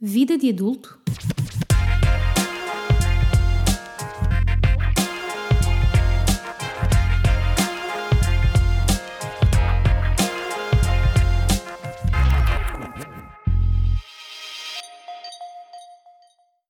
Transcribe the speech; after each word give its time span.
Vida 0.00 0.38
de 0.38 0.50
adulto? 0.50 0.96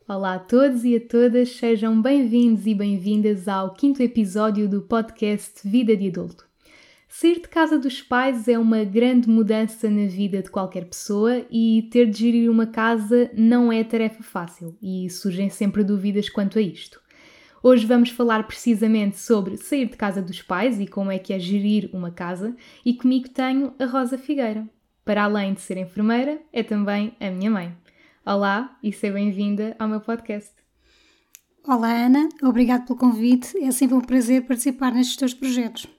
Olá 0.09 0.37
a 0.37 0.39
todos 0.39 0.83
e 0.85 0.97
a 0.97 1.01
todas, 1.07 1.51
sejam 1.51 2.01
bem-vindos 2.01 2.67
e 2.67 2.75
bem-vindas 2.75 3.47
ao 3.47 3.75
quinto 3.75 4.03
episódio 4.03 4.67
do 4.67 4.81
podcast 4.81 5.69
Vida 5.69 5.95
de 5.95 6.09
Adulto. 6.09 6.48
Sair 7.21 7.41
de 7.41 7.49
casa 7.49 7.77
dos 7.77 8.01
pais 8.01 8.47
é 8.47 8.57
uma 8.57 8.85
grande 8.85 9.29
mudança 9.29 9.91
na 9.91 10.07
vida 10.07 10.41
de 10.41 10.49
qualquer 10.49 10.85
pessoa 10.85 11.45
e 11.51 11.89
ter 11.91 12.09
de 12.09 12.17
gerir 12.17 12.49
uma 12.49 12.65
casa 12.65 13.29
não 13.35 13.73
é 13.73 13.83
tarefa 13.83 14.23
fácil 14.23 14.79
e 14.81 15.11
surgem 15.11 15.51
sempre 15.51 15.83
dúvidas 15.83 16.29
quanto 16.29 16.61
a 16.61 16.63
isto. 16.63 17.03
Hoje 17.61 17.85
vamos 17.87 18.11
falar 18.11 18.47
precisamente 18.47 19.19
sobre 19.19 19.57
sair 19.57 19.87
de 19.87 19.97
casa 19.97 20.23
dos 20.23 20.43
pais 20.43 20.79
e 20.79 20.87
como 20.87 21.11
é 21.11 21.19
que 21.19 21.33
é 21.33 21.41
gerir 21.41 21.91
uma 21.93 22.13
casa 22.13 22.55
e 22.85 22.95
comigo 22.95 23.29
tenho 23.31 23.75
a 23.81 23.87
Rosa 23.87 24.17
Figueira. 24.17 24.71
Para 25.05 25.25
além 25.25 25.55
de 25.55 25.61
ser 25.61 25.77
enfermeira, 25.77 26.41
é 26.53 26.63
também 26.63 27.17
a 27.19 27.33
minha 27.33 27.51
mãe. 27.51 27.77
Olá 28.25 28.79
e 28.81 28.93
seja 28.93 29.15
bem-vinda 29.15 29.75
ao 29.77 29.89
meu 29.89 30.01
podcast. 30.01 30.53
Olá 31.67 31.91
Ana, 31.91 32.29
obrigado 32.45 32.87
pelo 32.87 32.97
convite. 32.97 33.59
É 33.59 33.73
sempre 33.73 33.97
um 33.97 34.03
prazer 34.03 34.47
participar 34.47 34.93
nestes 34.93 35.17
teus 35.17 35.35
projetos. 35.35 35.98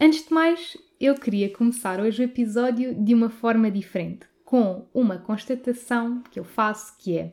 Antes 0.00 0.24
de 0.24 0.32
mais, 0.32 0.76
eu 1.00 1.16
queria 1.16 1.52
começar 1.52 1.98
hoje 1.98 2.22
o 2.22 2.24
episódio 2.24 2.94
de 2.94 3.12
uma 3.12 3.28
forma 3.28 3.68
diferente, 3.68 4.20
com 4.44 4.86
uma 4.94 5.18
constatação 5.18 6.22
que 6.30 6.38
eu 6.38 6.44
faço 6.44 6.96
que 6.98 7.18
é 7.18 7.32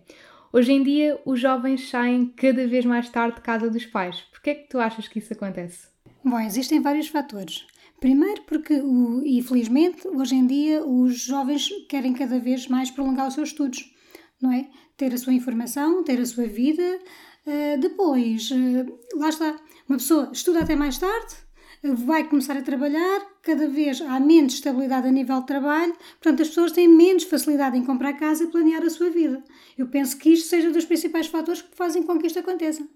Hoje 0.52 0.71
em 0.71 0.82
dia 0.82 1.21
os 1.26 1.40
jovens 1.40 1.90
saem 1.90 2.26
cada 2.26 2.68
vez 2.68 2.84
mais 2.84 3.08
tarde 3.08 3.36
de 3.36 3.41
casa 3.41 3.70
dos 3.70 3.86
pais. 3.86 4.21
Por 4.32 4.41
que 4.41 4.49
é 4.49 4.55
que 4.55 4.68
tu 4.68 4.80
achas 4.80 5.08
que 5.08 5.20
isso 5.20 5.32
acontece? 5.32 5.90
Bom, 6.24 6.40
existem 6.40 6.82
vários 6.82 7.08
fatores. 7.08 7.68
Primeiro, 7.99 8.41
porque, 8.43 8.74
o, 8.82 9.21
e 9.24 9.43
felizmente, 9.43 10.08
hoje 10.08 10.34
em 10.34 10.48
dia 10.48 10.84
os 10.84 11.20
jovens 11.20 11.70
querem 11.88 12.13
cada 12.13 12.40
vez 12.40 12.68
mais 12.68 12.90
prolongar 12.90 13.27
os 13.27 13.36
seus 13.36 13.49
estudos, 13.49 13.93
não 14.41 14.52
é? 14.52 14.68
Ter 14.98 15.13
a 15.13 15.18
sua 15.20 15.34
informação, 15.34 16.04
ter 16.04 16.20
a 16.20 16.26
sua 16.26 16.48
vida. 16.48 16.99
Uh, 17.46 17.80
depois, 17.80 18.49
uh, 18.49 19.20
lá 19.20 19.30
está, 19.30 19.55
uma 19.88 19.99
pessoa 19.99 20.32
estuda 20.34 20.62
até 20.62 20.76
mais 20.76 20.98
tarde, 20.98 21.45
vai 21.94 22.28
começar 22.28 22.58
a 22.58 22.62
trabalhar, 22.62 23.22
cada 23.41 23.68
vez 23.68 24.02
há 24.02 24.20
menos 24.20 24.54
estabilidade 24.54 25.08
a 25.08 25.12
nível 25.12 25.40
de 25.41 25.48
trabalho, 25.48 25.94
portanto 26.22 26.42
as 26.42 26.50
pessoas 26.50 26.72
têm 26.72 26.88
menos 26.88 27.24
facilidade 27.24 27.77
em 27.77 27.86
comprar 27.86 28.14
casa 28.14 28.44
e 28.44 28.48
planear 28.48 28.82
a 28.84 28.90
sua 28.90 29.10
vida. 29.10 29.44
Eu 29.77 29.88
penso 29.88 30.18
que 30.18 30.30
isto 30.30 30.48
seja 30.48 30.72
dos 30.72 30.86
principais 30.86 31.27
fatores 31.27 31.62
que 31.62 31.76
fazem 31.76 32.04
com 32.04 32.18
que 32.18 32.27
isto 32.27 32.40
aconteça. 32.40 32.88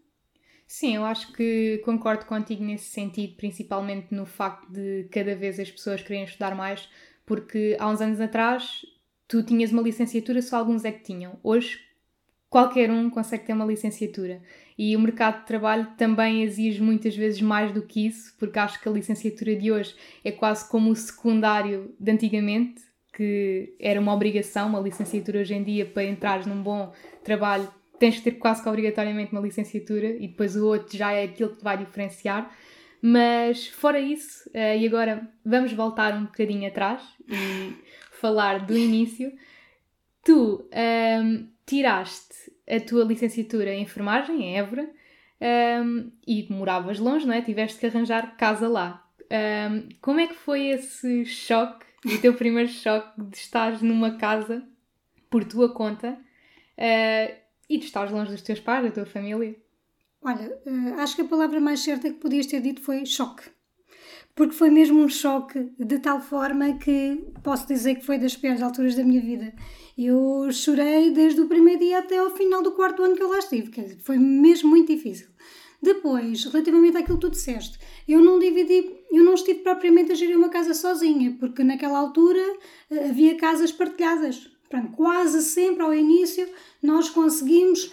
Sim, 0.65 0.95
eu 0.95 1.03
acho 1.03 1.33
que 1.33 1.81
concordo 1.83 2.25
contigo 2.25 2.63
nesse 2.63 2.85
sentido, 2.85 3.35
principalmente 3.35 4.13
no 4.13 4.25
facto 4.25 4.71
de 4.71 5.07
cada 5.11 5.35
vez 5.35 5.59
as 5.59 5.71
pessoas 5.71 6.01
querem 6.01 6.23
estudar 6.23 6.55
mais, 6.55 6.87
porque 7.25 7.75
há 7.79 7.89
uns 7.89 8.01
anos 8.01 8.21
atrás 8.21 8.85
tu 9.27 9.43
tinhas 9.43 9.71
uma 9.71 9.81
licenciatura, 9.81 10.41
só 10.41 10.57
alguns 10.57 10.85
é 10.85 10.91
que 10.91 11.03
tinham. 11.03 11.39
Hoje 11.43 11.79
qualquer 12.49 12.89
um 12.89 13.09
consegue 13.09 13.45
ter 13.45 13.53
uma 13.53 13.65
licenciatura. 13.65 14.41
E 14.77 14.95
o 14.95 14.99
mercado 14.99 15.41
de 15.41 15.45
trabalho 15.45 15.87
também 15.97 16.41
exige 16.43 16.81
muitas 16.81 17.15
vezes 17.15 17.41
mais 17.41 17.71
do 17.71 17.81
que 17.81 18.07
isso, 18.07 18.33
porque 18.39 18.57
acho 18.57 18.81
que 18.81 18.87
a 18.87 18.91
licenciatura 18.91 19.55
de 19.55 19.71
hoje 19.71 19.95
é 20.23 20.31
quase 20.31 20.67
como 20.67 20.89
o 20.89 20.95
secundário 20.95 21.93
de 21.99 22.11
antigamente, 22.11 22.81
que 23.13 23.75
era 23.79 23.99
uma 23.99 24.13
obrigação, 24.13 24.69
uma 24.69 24.79
licenciatura 24.79 25.39
hoje 25.39 25.53
em 25.53 25.63
dia 25.63 25.85
para 25.85 26.05
entrares 26.05 26.45
num 26.45 26.63
bom 26.63 26.93
trabalho 27.23 27.69
tens 27.99 28.15
de 28.15 28.21
ter 28.21 28.31
quase 28.31 28.63
que 28.63 28.69
obrigatoriamente 28.69 29.33
uma 29.33 29.41
licenciatura 29.41 30.07
e 30.07 30.27
depois 30.27 30.55
o 30.55 30.65
outro 30.65 30.97
já 30.97 31.11
é 31.11 31.25
aquilo 31.25 31.49
que 31.49 31.57
te 31.57 31.63
vai 31.63 31.77
diferenciar. 31.77 32.49
Mas 33.01 33.67
fora 33.67 33.99
isso, 33.99 34.49
uh, 34.49 34.77
e 34.77 34.87
agora 34.87 35.29
vamos 35.45 35.71
voltar 35.73 36.13
um 36.15 36.25
bocadinho 36.25 36.67
atrás 36.67 37.01
e 37.27 37.75
falar 38.11 38.65
do 38.65 38.77
início. 38.77 39.31
Tu 40.23 40.33
um, 40.33 40.67
ehm, 40.71 41.47
tiraste 41.69 42.51
a 42.67 42.79
tua 42.79 43.03
licenciatura 43.03 43.71
em 43.73 43.83
enfermagem 43.83 44.41
em 44.41 44.57
Évora 44.57 44.89
um, 45.83 46.11
e 46.25 46.51
moravas 46.51 46.97
longe, 46.97 47.27
não 47.27 47.33
é? 47.33 47.41
Tiveste 47.41 47.79
que 47.79 47.85
arranjar 47.85 48.35
casa 48.35 48.67
lá. 48.67 49.07
Um, 49.31 49.89
como 50.01 50.19
é 50.19 50.27
que 50.27 50.33
foi 50.33 50.67
esse 50.67 51.25
choque, 51.25 51.85
o 52.05 52.17
teu 52.19 52.33
primeiro 52.33 52.69
choque 52.69 53.21
de 53.21 53.37
estar 53.37 53.81
numa 53.83 54.17
casa 54.17 54.63
por 55.29 55.43
tua 55.45 55.71
conta? 55.71 56.17
Uh, 56.77 57.49
e 57.69 57.77
de 57.77 57.85
estar 57.85 58.11
longe 58.11 58.31
dos 58.31 58.41
teus 58.41 58.59
pais, 58.59 58.83
da 58.83 58.91
tua 58.91 59.05
família? 59.05 59.55
Olha, 60.21 60.59
eh, 60.65 60.93
acho 60.97 61.15
que 61.15 61.21
a 61.21 61.27
palavra 61.27 61.59
mais 61.59 61.81
certa 61.81 62.09
que 62.09 62.19
podias 62.19 62.47
ter 62.47 62.61
dito 62.61 62.81
foi 62.81 63.05
choque. 63.05 63.43
Porque 64.39 64.55
foi 64.55 64.69
mesmo 64.69 65.01
um 65.01 65.09
choque 65.09 65.69
de 65.77 65.99
tal 65.99 66.21
forma 66.21 66.77
que 66.77 67.25
posso 67.43 67.67
dizer 67.67 67.95
que 67.95 68.05
foi 68.05 68.17
das 68.17 68.37
piores 68.37 68.61
alturas 68.61 68.95
da 68.95 69.03
minha 69.03 69.19
vida. 69.19 69.53
Eu 69.97 70.49
chorei 70.49 71.11
desde 71.11 71.41
o 71.41 71.49
primeiro 71.49 71.81
dia 71.81 71.99
até 71.99 72.19
ao 72.19 72.33
final 72.33 72.63
do 72.63 72.71
quarto 72.71 73.03
ano 73.03 73.17
que 73.17 73.21
eu 73.21 73.27
lá 73.27 73.39
estive. 73.39 73.69
Quer 73.69 73.81
dizer, 73.81 73.97
foi 73.99 74.17
mesmo 74.17 74.69
muito 74.69 74.95
difícil. 74.95 75.27
Depois, 75.81 76.45
relativamente 76.45 76.95
àquilo 76.95 77.17
que 77.17 77.27
tu 77.27 77.31
disseste, 77.31 77.77
eu 78.07 78.21
não 78.21 78.39
dividi, 78.39 78.89
eu 79.11 79.25
não 79.25 79.33
estive 79.33 79.59
propriamente 79.59 80.13
a 80.13 80.15
gerir 80.15 80.37
uma 80.37 80.47
casa 80.47 80.73
sozinha, 80.73 81.35
porque 81.37 81.61
naquela 81.61 81.99
altura 81.99 82.39
eh, 82.91 83.09
havia 83.09 83.35
casas 83.35 83.73
partilhadas. 83.73 84.49
Portanto, 84.69 84.95
quase 84.95 85.41
sempre 85.41 85.83
ao 85.83 85.93
início 85.93 86.47
nós 86.81 87.09
conseguimos, 87.09 87.91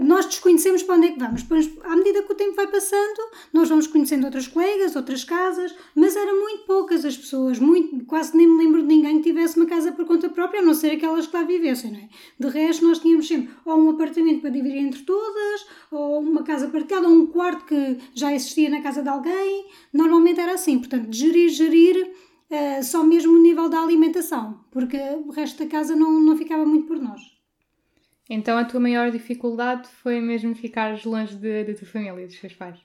nós 0.00 0.26
desconhecemos 0.26 0.82
para 0.82 0.96
onde 0.96 1.06
é 1.08 1.10
que 1.12 1.18
vamos. 1.18 1.42
Depois, 1.42 1.70
à 1.84 1.96
medida 1.96 2.22
que 2.22 2.32
o 2.32 2.34
tempo 2.34 2.54
vai 2.54 2.66
passando, 2.66 3.20
nós 3.52 3.68
vamos 3.68 3.86
conhecendo 3.86 4.24
outras 4.24 4.46
colegas, 4.46 4.96
outras 4.96 5.24
casas, 5.24 5.74
mas 5.94 6.16
eram 6.16 6.40
muito 6.40 6.64
poucas 6.64 7.04
as 7.04 7.16
pessoas, 7.16 7.58
muito, 7.58 8.04
quase 8.04 8.36
nem 8.36 8.46
me 8.46 8.64
lembro 8.64 8.82
de 8.82 8.88
ninguém 8.88 9.18
que 9.18 9.30
tivesse 9.30 9.56
uma 9.56 9.66
casa 9.66 9.92
por 9.92 10.04
conta 10.04 10.28
própria, 10.28 10.60
a 10.60 10.64
não 10.64 10.74
ser 10.74 10.92
aquelas 10.92 11.26
que 11.26 11.36
lá 11.36 11.42
vivessem, 11.42 11.92
não 11.92 11.98
é? 11.98 12.08
De 12.38 12.48
resto, 12.48 12.86
nós 12.86 12.98
tínhamos 12.98 13.26
sempre 13.26 13.54
ou 13.64 13.76
um 13.78 13.90
apartamento 13.90 14.40
para 14.40 14.50
dividir 14.50 14.78
entre 14.78 15.02
todas, 15.02 15.66
ou 15.90 16.20
uma 16.20 16.42
casa 16.42 16.68
partilhada, 16.68 17.08
ou 17.08 17.14
um 17.14 17.26
quarto 17.26 17.64
que 17.64 17.98
já 18.14 18.32
existia 18.34 18.68
na 18.70 18.82
casa 18.82 19.02
de 19.02 19.08
alguém. 19.08 19.66
Normalmente 19.92 20.40
era 20.40 20.54
assim, 20.54 20.78
portanto, 20.78 21.12
gerir, 21.12 21.48
gerir 21.50 22.12
uh, 22.50 22.82
só 22.82 23.04
mesmo 23.04 23.32
o 23.32 23.42
nível 23.42 23.68
da 23.68 23.80
alimentação, 23.80 24.60
porque 24.70 24.98
o 25.26 25.30
resto 25.30 25.62
da 25.62 25.70
casa 25.70 25.94
não, 25.94 26.20
não 26.20 26.36
ficava 26.36 26.64
muito 26.64 26.86
por 26.86 26.98
nós. 26.98 27.33
Então 28.28 28.56
a 28.56 28.64
tua 28.64 28.80
maior 28.80 29.10
dificuldade 29.10 29.88
foi 30.02 30.20
mesmo 30.20 30.54
ficares 30.54 31.04
longe 31.04 31.36
da 31.36 31.74
tua 31.74 31.86
família, 31.86 32.26
dos 32.26 32.40
teus 32.40 32.54
pais? 32.54 32.78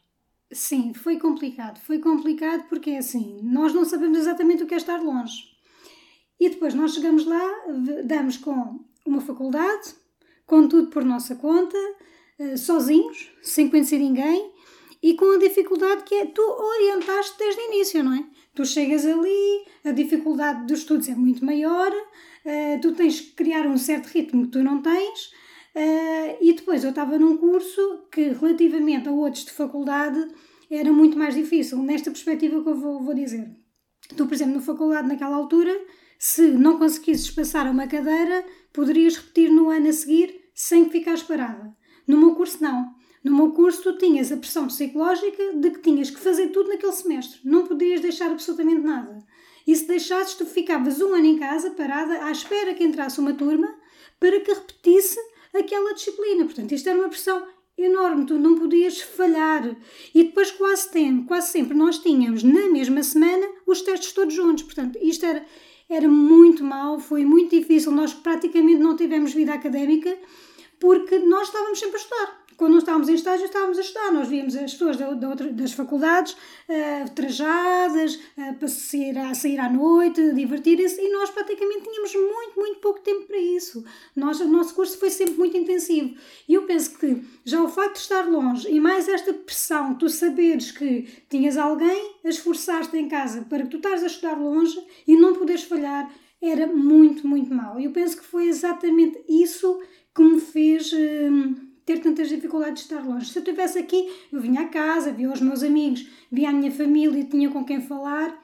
Sim, 0.52 0.94
foi 0.94 1.18
complicado. 1.18 1.80
Foi 1.80 2.00
complicado 2.00 2.68
porque 2.68 2.92
assim, 2.92 3.40
nós 3.44 3.74
não 3.74 3.86
sabemos 3.86 4.18
exatamente 4.18 4.64
o 4.64 4.68
que 4.68 4.74
é 4.74 4.78
estar 4.78 5.02
longe. 5.02 5.50
E 6.40 6.50
depois 6.50 6.74
nós 6.74 6.94
chegamos 6.94 7.26
lá, 7.26 7.50
damos 8.06 8.38
com 8.38 8.80
uma 9.06 9.22
faculdade, 9.22 9.94
com 10.46 10.68
tudo 10.68 10.90
por 10.90 11.04
nossa 11.04 11.36
conta, 11.36 11.78
eh, 12.40 12.58
sozinhos, 12.58 13.30
sem 13.42 13.70
conhecer 13.70 14.00
ninguém, 14.00 14.52
e 15.02 15.14
com 15.14 15.32
a 15.32 15.38
dificuldade 15.38 16.04
que 16.04 16.16
é 16.16 16.26
tu 16.26 16.42
orientaste 16.42 17.38
desde 17.38 17.62
o 17.62 17.66
início, 17.74 18.04
não 18.04 18.14
é? 18.14 18.24
Tu 18.54 18.66
chegas 18.66 19.06
ali, 19.06 19.66
a 19.86 19.92
dificuldade 19.92 20.66
dos 20.68 20.80
estudos 20.80 21.08
é 21.08 21.16
muito 21.16 21.46
maior, 21.46 21.92
uh, 21.92 22.82
tu 22.82 22.94
tens 22.94 23.22
que 23.22 23.32
criar 23.32 23.66
um 23.66 23.78
certo 23.78 24.08
ritmo 24.08 24.46
que 24.46 24.52
tu 24.52 24.64
não 24.64 24.82
tens, 24.82 25.28
uh, 25.76 26.38
e 26.42 26.54
depois 26.54 26.84
eu 26.84 26.90
estava 26.90 27.18
num 27.18 27.38
curso 27.38 28.08
que, 28.12 28.30
relativamente 28.30 29.08
a 29.08 29.12
outros 29.12 29.46
de 29.46 29.52
faculdade, 29.52 30.28
era 30.70 30.92
muito 30.92 31.18
mais 31.18 31.34
difícil, 31.34 31.78
nesta 31.80 32.12
perspectiva 32.12 32.62
que 32.62 32.70
eu 32.70 32.76
vou, 32.76 33.02
vou 33.02 33.14
dizer. 33.14 33.50
Tu, 34.16 34.26
por 34.26 34.34
exemplo, 34.34 34.56
na 34.56 34.62
faculdade, 34.62 35.08
naquela 35.08 35.36
altura, 35.36 35.76
se 36.18 36.42
não 36.52 36.78
conseguisses 36.78 37.32
passar 37.32 37.66
uma 37.68 37.88
cadeira, 37.88 38.46
poderias 38.74 39.16
repetir 39.16 39.50
no 39.50 39.70
ano 39.70 39.88
a 39.88 39.94
seguir 39.94 40.52
sem 40.54 40.86
que 40.86 40.92
ficares 40.92 41.24
parada. 41.24 41.74
No 42.06 42.18
meu 42.18 42.36
curso, 42.36 42.62
não. 42.62 42.94
No 43.24 43.36
meu 43.36 43.52
curso, 43.52 43.84
tu 43.84 43.98
tinhas 43.98 44.32
a 44.32 44.38
pressão 44.38 44.68
psicológica 44.68 45.54
de 45.54 45.72
que 45.72 45.80
tinhas 45.80 46.10
que 46.10 46.20
fazer 46.20 46.48
tudo 46.48 46.70
naquele 46.70 46.94
semestre. 46.94 47.40
Não 47.44 47.68
podias 47.68 48.00
deixar 48.00 48.32
absolutamente 48.32 48.82
nada. 48.82 49.22
E 49.68 49.76
se 49.76 49.86
deixasses, 49.86 50.36
tu 50.36 50.46
ficavas 50.46 51.02
um 51.02 51.14
ano 51.14 51.26
em 51.26 51.38
casa, 51.38 51.72
parada, 51.72 52.26
à 52.26 52.32
espera 52.32 52.74
que 52.74 52.84
entrasse 52.84 53.20
uma 53.20 53.34
turma 53.34 53.76
para 54.20 54.40
que 54.40 54.54
repetisse 54.54 55.20
aquela 55.54 55.94
disciplina. 55.94 56.46
Portanto, 56.46 56.72
isto 56.72 56.88
era 56.88 56.98
uma 56.98 57.10
pressão 57.10 57.46
enorme, 57.78 58.26
tu 58.26 58.40
não 58.40 58.58
podias 58.58 59.02
falhar. 59.02 59.76
E 60.16 60.24
depois, 60.24 60.52
quase, 60.52 60.90
tem, 60.90 61.24
quase 61.26 61.52
sempre, 61.52 61.78
nós 61.78 62.00
tínhamos 62.00 62.42
na 62.42 62.70
mesma 62.70 63.04
semana 63.04 63.46
os 63.68 63.82
testes 63.82 64.14
todos 64.14 64.34
juntos. 64.34 64.64
Portanto, 64.64 64.98
isto 65.02 65.26
era, 65.26 65.46
era 65.90 66.08
muito 66.08 66.64
mal, 66.64 67.00
foi 67.00 67.26
muito 67.26 67.54
difícil. 67.54 67.92
Nós 67.92 68.14
praticamente 68.14 68.80
não 68.80 68.96
tivemos 68.96 69.34
vida 69.34 69.54
académica 69.54 70.18
porque 70.80 71.20
nós 71.20 71.48
estávamos 71.48 71.80
sempre 71.80 71.98
a 71.98 72.00
estudar 72.00 72.49
quando 72.60 72.74
não 72.74 72.80
estávamos 72.80 73.08
em 73.08 73.14
estágio, 73.14 73.46
estávamos 73.46 73.78
a 73.78 73.82
estudar. 73.82 74.12
Nós 74.12 74.28
víamos 74.28 74.54
as 74.54 74.74
pessoas 74.74 74.98
da, 74.98 75.14
da 75.14 75.30
outra, 75.30 75.50
das 75.50 75.72
faculdades 75.72 76.34
uh, 76.34 77.10
trajadas, 77.16 78.16
uh, 78.16 78.54
para 78.60 78.68
sair, 78.68 79.18
a 79.18 79.34
sair 79.34 79.58
à 79.62 79.70
noite, 79.70 80.34
divertirem-se, 80.34 81.02
e 81.02 81.10
nós 81.10 81.30
praticamente 81.30 81.84
tínhamos 81.84 82.14
muito, 82.14 82.60
muito 82.60 82.80
pouco 82.82 83.00
tempo 83.00 83.28
para 83.28 83.38
isso. 83.38 83.86
Nós, 84.14 84.42
o 84.42 84.48
nosso 84.50 84.76
curso 84.76 85.00
foi 85.00 85.10
sempre 85.10 85.36
muito 85.36 85.56
intensivo. 85.56 86.14
E 86.50 86.54
eu 86.54 86.64
penso 86.64 86.98
que 87.00 87.24
já 87.46 87.64
o 87.64 87.70
facto 87.70 87.94
de 87.94 88.00
estar 88.00 88.28
longe 88.28 88.70
e 88.70 88.78
mais 88.78 89.08
esta 89.08 89.34
pressão, 89.34 89.96
tu 89.96 90.10
saberes 90.10 90.70
que 90.70 91.08
tinhas 91.30 91.56
alguém 91.56 92.16
a 92.26 92.28
esforçar-te 92.28 92.98
em 92.98 93.08
casa 93.08 93.46
para 93.50 93.64
que 93.64 93.70
tu 93.70 93.78
estás 93.78 94.04
a 94.04 94.08
estudar 94.08 94.38
longe 94.38 94.78
e 95.08 95.16
não 95.16 95.34
poderes 95.34 95.64
falhar, 95.64 96.14
era 96.42 96.68
muito, 96.68 97.26
muito 97.26 97.54
mau. 97.54 97.80
Eu 97.80 97.92
penso 97.92 98.18
que 98.18 98.26
foi 98.26 98.50
exatamente 98.50 99.24
isso 99.30 99.80
que 100.14 100.22
me 100.22 100.42
fez 100.42 100.92
hum, 100.92 101.69
ter 101.90 102.00
tantas 102.02 102.30
dificuldades 102.30 102.84
de 102.86 102.94
estar 102.94 103.04
longe. 103.04 103.32
Se 103.32 103.40
eu 103.40 103.42
estivesse 103.42 103.80
aqui, 103.80 104.14
eu 104.32 104.40
vinha 104.40 104.62
a 104.62 104.68
casa, 104.68 105.12
via 105.12 105.32
os 105.32 105.42
meus 105.42 105.64
amigos, 105.64 106.08
via 106.32 106.50
a 106.50 106.54
minha 106.54 106.72
família, 106.72 107.24
tinha 107.24 107.50
com 107.50 107.66
quem 107.66 107.82
falar. 107.82 108.38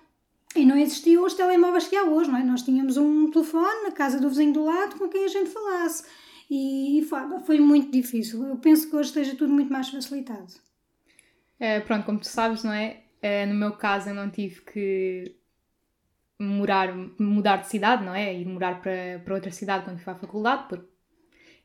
E 0.55 0.65
não 0.65 0.75
existiam 0.75 1.23
os 1.23 1.35
telemóveis 1.35 1.87
que 1.87 1.95
há 1.95 2.03
hoje, 2.03 2.31
não 2.31 2.39
é? 2.39 2.43
Nós 2.43 2.63
tínhamos 2.63 2.97
um 2.97 3.29
telefone 3.29 3.83
na 3.83 3.91
casa 3.91 4.19
do 4.19 4.29
vizinho 4.29 4.51
do 4.51 4.65
lado 4.65 4.97
com 4.97 5.07
quem 5.07 5.25
a 5.25 5.27
gente 5.27 5.51
falasse. 5.51 6.05
E 6.49 7.07
foi, 7.45 7.59
muito 7.59 7.91
difícil. 7.91 8.43
Eu 8.47 8.57
penso 8.57 8.89
que 8.89 8.95
hoje 8.95 9.09
esteja 9.09 9.35
tudo 9.35 9.53
muito 9.53 9.71
mais 9.71 9.89
facilitado. 9.89 10.53
É, 11.59 11.79
pronto, 11.81 12.03
como 12.03 12.19
tu 12.19 12.27
sabes, 12.27 12.63
não 12.63 12.73
é? 12.73 13.03
é? 13.21 13.45
No 13.45 13.53
meu 13.53 13.73
caso, 13.73 14.09
eu 14.09 14.15
não 14.15 14.31
tive 14.31 14.61
que 14.61 15.35
morar, 16.39 16.95
mudar 17.19 17.57
de 17.57 17.67
cidade, 17.67 18.03
não 18.03 18.15
é? 18.15 18.33
Ir 18.33 18.47
morar 18.47 18.81
para, 18.81 19.21
para 19.23 19.35
outra 19.35 19.51
cidade 19.51 19.85
quando 19.85 19.99
fui 19.99 20.13
à 20.13 20.15
faculdade, 20.15 20.65
porque 20.67 20.94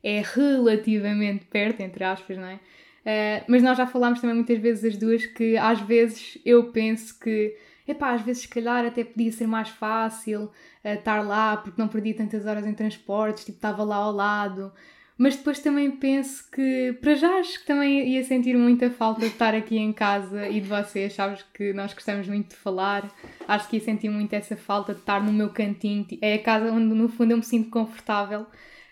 é 0.03 0.21
relativamente 0.23 1.45
perto, 1.45 1.81
entre 1.81 2.03
aspas, 2.03 2.37
não 2.37 2.45
é? 2.45 2.55
Uh, 2.55 3.43
mas 3.47 3.63
nós 3.63 3.77
já 3.77 3.87
falámos 3.87 4.21
também 4.21 4.35
muitas 4.35 4.59
vezes 4.59 4.93
as 4.93 4.97
duas 4.97 5.25
que 5.25 5.57
às 5.57 5.81
vezes 5.81 6.37
eu 6.45 6.71
penso 6.71 7.19
que, 7.19 7.55
epá, 7.87 8.13
às 8.13 8.21
vezes 8.21 8.43
se 8.43 8.47
calhar 8.47 8.85
até 8.85 9.03
podia 9.03 9.31
ser 9.31 9.47
mais 9.47 9.69
fácil 9.69 10.43
uh, 10.43 10.51
estar 10.83 11.21
lá 11.21 11.57
porque 11.57 11.81
não 11.81 11.87
perdi 11.87 12.13
tantas 12.13 12.45
horas 12.45 12.65
em 12.65 12.73
transportes, 12.73 13.45
tipo, 13.45 13.57
estava 13.57 13.83
lá 13.83 13.95
ao 13.97 14.11
lado. 14.11 14.71
Mas 15.17 15.35
depois 15.35 15.59
também 15.59 15.91
penso 15.91 16.49
que, 16.49 16.97
para 16.99 17.13
já, 17.13 17.37
acho 17.37 17.59
que 17.59 17.67
também 17.67 18.09
ia 18.09 18.23
sentir 18.23 18.57
muita 18.57 18.89
falta 18.89 19.21
de 19.21 19.27
estar 19.27 19.53
aqui 19.53 19.77
em 19.77 19.93
casa 19.93 20.47
e 20.49 20.59
de 20.59 20.67
vocês, 20.67 21.13
sabes 21.13 21.45
que 21.53 21.73
nós 21.73 21.93
gostamos 21.93 22.27
muito 22.27 22.49
de 22.49 22.55
falar. 22.55 23.07
Acho 23.47 23.69
que 23.69 23.77
ia 23.77 23.83
sentir 23.83 24.09
muito 24.09 24.33
essa 24.33 24.57
falta 24.57 24.95
de 24.95 24.99
estar 24.99 25.21
no 25.23 25.31
meu 25.31 25.49
cantinho. 25.49 26.07
É 26.21 26.33
a 26.33 26.39
casa 26.41 26.71
onde, 26.71 26.95
no 26.95 27.07
fundo, 27.07 27.31
eu 27.31 27.37
me 27.37 27.43
sinto 27.43 27.69
confortável. 27.69 28.47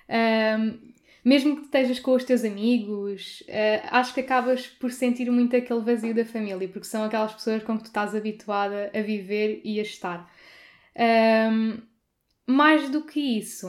Um, 0.08 0.89
mesmo 1.30 1.56
que 1.56 1.64
estejas 1.64 2.00
com 2.00 2.12
os 2.14 2.24
teus 2.24 2.44
amigos, 2.44 3.42
uh, 3.48 3.88
acho 3.92 4.14
que 4.14 4.22
acabas 4.22 4.68
por 4.68 4.92
sentir 4.92 5.30
muito 5.32 5.56
aquele 5.56 5.82
vazio 5.82 6.14
da 6.14 6.26
família, 6.26 6.68
porque 6.68 6.88
são 6.88 7.04
aquelas 7.04 7.34
pessoas 7.34 7.64
com 7.64 7.78
que 7.78 7.84
tu 7.84 7.88
estás 7.88 8.16
habituada 8.16 8.92
a 8.94 9.02
viver 9.02 9.62
e 9.64 9.80
a 9.80 9.84
estar. 9.84 10.32
Um, 11.52 11.78
mais 12.48 12.90
do 12.90 13.04
que 13.04 13.20
isso, 13.20 13.68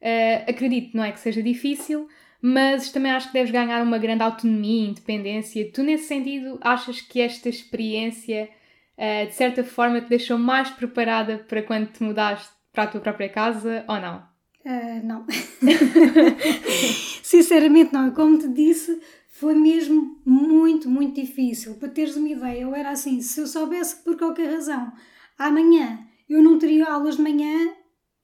Uh, 0.00 0.48
acredito, 0.50 0.96
não 0.96 1.04
é 1.04 1.12
que 1.12 1.20
seja 1.20 1.42
difícil, 1.42 2.08
mas 2.40 2.90
também 2.90 3.12
acho 3.12 3.26
que 3.28 3.34
deves 3.34 3.50
ganhar 3.50 3.82
uma 3.82 3.98
grande 3.98 4.22
autonomia 4.22 4.86
e 4.86 4.90
independência. 4.90 5.70
Tu, 5.72 5.82
nesse 5.82 6.04
sentido, 6.06 6.58
achas 6.62 7.02
que 7.02 7.20
esta 7.20 7.48
experiência, 7.50 8.48
uh, 8.96 9.26
de 9.26 9.34
certa 9.34 9.62
forma, 9.62 10.00
te 10.00 10.08
deixou 10.08 10.38
mais 10.38 10.70
preparada 10.70 11.38
para 11.38 11.62
quando 11.62 11.92
te 11.92 12.02
mudaste 12.02 12.50
para 12.72 12.84
a 12.84 12.86
tua 12.86 13.00
própria 13.00 13.28
casa 13.28 13.84
ou 13.86 14.00
não? 14.00 14.29
Uh, 14.64 15.06
não. 15.06 15.26
Sinceramente, 17.22 17.92
não. 17.92 18.10
Como 18.10 18.38
te 18.38 18.48
disse, 18.48 19.00
foi 19.28 19.54
mesmo 19.54 20.20
muito, 20.24 20.88
muito 20.88 21.20
difícil. 21.20 21.74
Para 21.74 21.88
teres 21.88 22.16
uma 22.16 22.28
ideia, 22.28 22.60
eu 22.62 22.74
era 22.74 22.90
assim: 22.90 23.20
se 23.22 23.40
eu 23.40 23.46
soubesse 23.46 23.96
que 23.96 24.04
por 24.04 24.18
qualquer 24.18 24.50
razão 24.50 24.92
amanhã 25.38 25.98
eu 26.28 26.42
não 26.42 26.58
teria 26.58 26.86
aulas 26.86 27.16
de 27.16 27.22
manhã, 27.22 27.72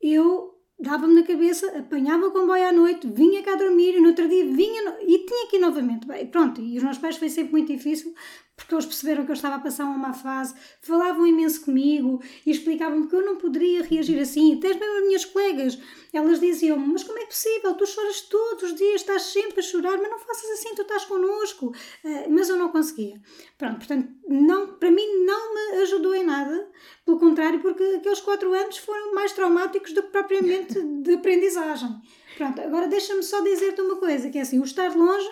eu 0.00 0.54
dava-me 0.78 1.14
na 1.14 1.26
cabeça, 1.26 1.66
apanhava 1.78 2.26
o 2.26 2.30
comboio 2.30 2.68
à 2.68 2.72
noite, 2.72 3.08
vinha 3.08 3.42
cá 3.42 3.54
dormir 3.54 3.96
e 3.96 4.00
no 4.00 4.08
outro 4.08 4.28
dia 4.28 4.44
vinha 4.44 4.82
no... 4.82 5.00
e 5.00 5.24
tinha 5.24 5.46
aqui 5.46 5.58
novamente. 5.58 6.06
Bem, 6.06 6.26
pronto, 6.26 6.60
e 6.60 6.76
os 6.76 6.82
meus 6.82 6.98
pais 6.98 7.16
foi 7.16 7.30
sempre 7.30 7.52
muito 7.52 7.72
difícil 7.72 8.14
porque 8.56 8.74
eles 8.74 8.86
perceberam 8.86 9.24
que 9.24 9.30
eu 9.30 9.34
estava 9.34 9.56
a 9.56 9.58
passar 9.58 9.84
uma 9.84 9.98
má 9.98 10.12
fase, 10.14 10.54
falavam 10.80 11.26
imenso 11.26 11.62
comigo 11.62 12.22
e 12.44 12.50
explicavam-me 12.50 13.06
que 13.06 13.14
eu 13.14 13.24
não 13.24 13.36
poderia 13.36 13.82
reagir 13.82 14.18
assim. 14.18 14.56
Até 14.56 14.68
mesmo 14.68 14.96
as 14.96 15.06
minhas 15.06 15.24
colegas, 15.26 15.78
elas 16.10 16.40
diziam-me: 16.40 16.86
Mas 16.86 17.04
como 17.04 17.18
é 17.18 17.26
possível? 17.26 17.74
Tu 17.74 17.86
choras 17.86 18.22
todos 18.22 18.62
os 18.62 18.74
dias, 18.74 19.02
estás 19.02 19.22
sempre 19.22 19.60
a 19.60 19.62
chorar, 19.62 19.98
mas 19.98 20.10
não 20.10 20.18
faças 20.18 20.50
assim, 20.52 20.74
tu 20.74 20.82
estás 20.82 21.04
connosco. 21.04 21.66
Uh, 22.02 22.30
mas 22.30 22.48
eu 22.48 22.56
não 22.56 22.70
conseguia. 22.70 23.20
Pronto, 23.58 23.76
portanto, 23.76 24.08
não, 24.26 24.78
para 24.78 24.90
mim 24.90 25.06
não 25.26 25.54
me 25.54 25.82
ajudou 25.82 26.14
em 26.14 26.24
nada, 26.24 26.70
pelo 27.04 27.18
contrário, 27.18 27.60
porque 27.60 27.82
aqueles 27.82 28.20
quatro 28.20 28.54
anos 28.54 28.78
foram 28.78 29.14
mais 29.14 29.32
traumáticos 29.32 29.92
do 29.92 30.02
que 30.02 30.08
propriamente 30.08 30.80
de 31.02 31.12
aprendizagem. 31.12 31.90
Pronto, 32.38 32.58
agora 32.62 32.88
deixa-me 32.88 33.22
só 33.22 33.42
dizer-te 33.42 33.82
uma 33.82 33.96
coisa: 33.96 34.30
que 34.30 34.38
é 34.38 34.40
assim, 34.40 34.58
o 34.58 34.64
estar 34.64 34.96
longe 34.96 35.28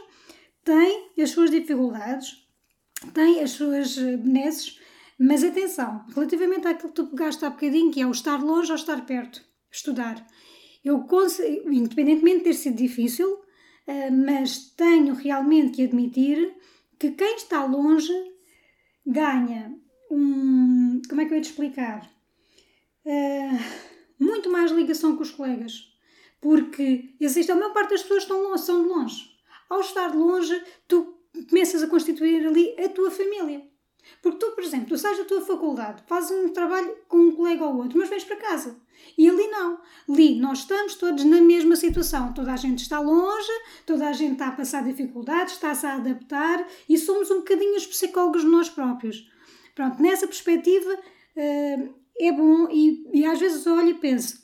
tem 0.63 1.11
as 1.19 1.31
suas 1.31 1.51
dificuldades 1.51 2.44
tem 3.13 3.41
as 3.41 3.53
suas 3.53 3.99
eh, 3.99 4.17
benesses, 4.17 4.81
mas 5.19 5.45
atenção, 5.45 6.05
relativamente 6.15 6.67
àquilo 6.67 6.89
que 6.89 6.95
tu 6.95 7.07
pegaste 7.07 7.45
há 7.45 7.51
bocadinho, 7.51 7.91
que 7.91 8.01
é 8.01 8.07
o 8.07 8.11
estar 8.11 8.43
longe 8.43 8.71
ou 8.71 8.77
estar 8.77 9.05
perto, 9.07 9.45
estudar. 9.71 10.27
Eu, 10.85 11.07
independentemente 11.71 12.39
de 12.39 12.45
ter 12.45 12.55
sido 12.55 12.77
difícil, 12.77 13.41
eh, 13.87 14.11
mas 14.11 14.73
tenho 14.77 15.15
realmente 15.15 15.77
que 15.77 15.85
admitir 15.85 16.55
que 16.99 17.13
quem 17.13 17.37
está 17.37 17.65
longe 17.65 18.13
ganha 19.07 19.75
um. 20.11 21.01
Como 21.09 21.21
é 21.21 21.25
que 21.25 21.33
eu 21.33 21.37
ia 21.37 21.43
te 21.43 21.51
explicar? 21.51 22.11
Uh, 23.05 23.59
muito 24.19 24.51
mais 24.51 24.71
ligação 24.71 25.17
com 25.17 25.23
os 25.23 25.31
colegas. 25.31 25.93
Porque 26.41 27.15
existe, 27.21 27.51
a 27.53 27.55
maior 27.55 27.73
parte 27.73 27.91
das 27.91 28.03
pessoas 28.03 28.23
estão 28.23 28.43
longe, 28.43 28.63
são 28.63 28.83
de 28.83 28.89
longe. 28.89 29.31
Ao 29.69 29.81
estar 29.81 30.15
longe, 30.15 30.63
tu 30.87 31.14
começas 31.49 31.83
a 31.83 31.89
constituir 31.89 32.47
ali 32.47 32.75
a 32.79 32.89
tua 32.89 33.11
família. 33.11 33.63
Porque 34.23 34.39
tu, 34.39 34.53
por 34.53 34.63
exemplo, 34.63 34.89
tu 34.89 34.99
sais 34.99 35.17
da 35.17 35.25
tua 35.25 35.41
faculdade, 35.41 36.03
fazes 36.07 36.31
um 36.31 36.51
trabalho 36.51 36.95
com 37.09 37.19
um 37.19 37.33
colega 37.33 37.65
ou 37.65 37.77
outro, 37.77 37.99
mas 37.99 38.09
vens 38.09 38.25
para 38.25 38.37
casa. 38.37 38.77
E 39.17 39.29
ali 39.29 39.47
não. 39.49 39.81
Ali 40.09 40.39
nós 40.39 40.61
estamos 40.61 40.95
todos 40.95 41.25
na 41.25 41.41
mesma 41.41 41.77
situação. 41.77 42.33
Toda 42.33 42.53
a 42.53 42.57
gente 42.57 42.81
está 42.81 43.01
longe, 43.01 43.53
toda 43.87 44.09
a 44.09 44.13
gente 44.13 44.35
está 44.35 44.49
a 44.49 44.53
passar 44.53 44.85
dificuldades, 44.85 45.55
está-se 45.55 45.87
a 45.87 45.97
adaptar 45.97 46.67
e 46.89 46.97
somos 46.99 47.31
um 47.31 47.39
bocadinho 47.39 47.77
os 47.77 47.87
psicólogos 47.87 48.45
nós 48.45 48.69
próprios. 48.69 49.29
Pronto, 49.75 50.01
nessa 50.01 50.27
perspectiva 50.27 50.95
uh, 50.95 51.95
é 52.19 52.33
bom 52.33 52.69
e, 52.71 53.09
e 53.13 53.27
às 53.27 53.41
vezes 53.41 53.67
olho 53.67 53.89
e 53.89 53.95
penso, 53.95 54.44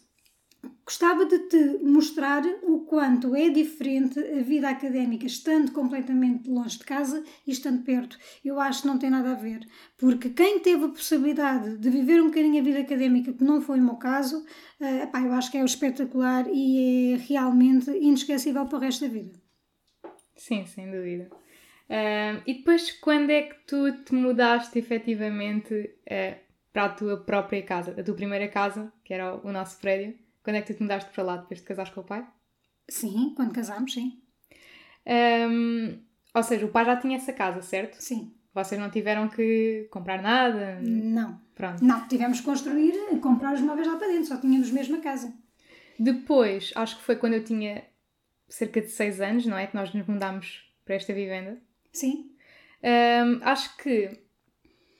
Gostava 0.90 1.24
de 1.24 1.38
te 1.46 1.78
mostrar 1.84 2.42
o 2.64 2.80
quanto 2.80 3.36
é 3.36 3.48
diferente 3.48 4.18
a 4.18 4.42
vida 4.42 4.68
académica 4.68 5.24
estando 5.24 5.70
completamente 5.70 6.50
longe 6.50 6.78
de 6.78 6.84
casa 6.84 7.22
e 7.46 7.52
estando 7.52 7.84
perto. 7.84 8.18
Eu 8.44 8.58
acho 8.58 8.82
que 8.82 8.88
não 8.88 8.98
tem 8.98 9.08
nada 9.08 9.30
a 9.30 9.36
ver, 9.36 9.60
porque 9.96 10.30
quem 10.30 10.58
teve 10.58 10.86
a 10.86 10.88
possibilidade 10.88 11.78
de 11.78 11.88
viver 11.88 12.20
um 12.20 12.26
bocadinho 12.26 12.60
a 12.60 12.64
vida 12.64 12.80
académica, 12.80 13.32
que 13.32 13.44
não 13.44 13.60
foi 13.60 13.78
o 13.78 13.82
meu 13.84 13.94
caso, 13.94 14.44
uh, 14.80 15.02
epá, 15.04 15.20
eu 15.20 15.32
acho 15.32 15.52
que 15.52 15.58
é 15.58 15.64
espetacular 15.64 16.48
e 16.52 17.12
é 17.12 17.16
realmente 17.18 17.88
inesquecível 17.92 18.66
para 18.66 18.78
o 18.78 18.80
resto 18.80 19.06
da 19.06 19.12
vida. 19.12 19.40
Sim, 20.34 20.66
sem 20.66 20.90
dúvida. 20.90 21.30
Uh, 21.88 22.42
e 22.44 22.54
depois, 22.54 22.90
quando 22.90 23.30
é 23.30 23.42
que 23.42 23.54
tu 23.64 23.92
te 24.02 24.12
mudaste 24.12 24.76
efetivamente 24.76 25.72
uh, 25.72 26.36
para 26.72 26.86
a 26.86 26.88
tua 26.88 27.16
própria 27.18 27.62
casa, 27.62 27.94
a 27.96 28.02
tua 28.02 28.16
primeira 28.16 28.48
casa, 28.48 28.92
que 29.04 29.14
era 29.14 29.36
o 29.36 29.52
nosso 29.52 29.78
prédio? 29.78 30.18
Quando 30.50 30.56
é 30.56 30.62
que 30.62 30.72
tu 30.72 30.76
te 30.78 30.82
mudaste 30.82 31.12
para 31.12 31.22
lá 31.22 31.36
depois 31.36 31.60
de 31.60 31.66
casares 31.66 31.92
com 31.92 32.00
o 32.00 32.04
pai? 32.04 32.26
Sim, 32.88 33.34
quando 33.36 33.52
casámos, 33.52 33.92
sim. 33.92 34.20
Um, 35.06 35.96
ou 36.34 36.42
seja, 36.42 36.66
o 36.66 36.70
pai 36.70 36.84
já 36.84 36.96
tinha 36.96 37.16
essa 37.18 37.32
casa, 37.32 37.62
certo? 37.62 38.02
Sim. 38.02 38.34
Vocês 38.52 38.80
não 38.80 38.90
tiveram 38.90 39.28
que 39.28 39.86
comprar 39.92 40.20
nada? 40.20 40.80
Não. 40.82 41.40
Pronto. 41.54 41.84
Não, 41.84 42.08
tivemos 42.08 42.40
que 42.40 42.46
construir, 42.46 42.94
comprar 43.20 43.54
os 43.54 43.60
móveis 43.60 43.86
lá 43.86 43.96
para 43.96 44.08
dentro, 44.08 44.24
só 44.24 44.38
tínhamos 44.38 44.72
mesmo 44.72 44.96
a 44.96 45.00
casa. 45.00 45.32
Depois, 45.96 46.72
acho 46.74 46.96
que 46.96 47.04
foi 47.04 47.14
quando 47.14 47.34
eu 47.34 47.44
tinha 47.44 47.84
cerca 48.48 48.80
de 48.80 48.88
6 48.88 49.20
anos, 49.20 49.46
não 49.46 49.56
é? 49.56 49.68
Que 49.68 49.76
nós 49.76 49.94
nos 49.94 50.04
mudámos 50.04 50.68
para 50.84 50.96
esta 50.96 51.14
vivenda. 51.14 51.62
Sim. 51.92 52.28
Um, 52.82 53.38
acho 53.44 53.76
que 53.76 54.18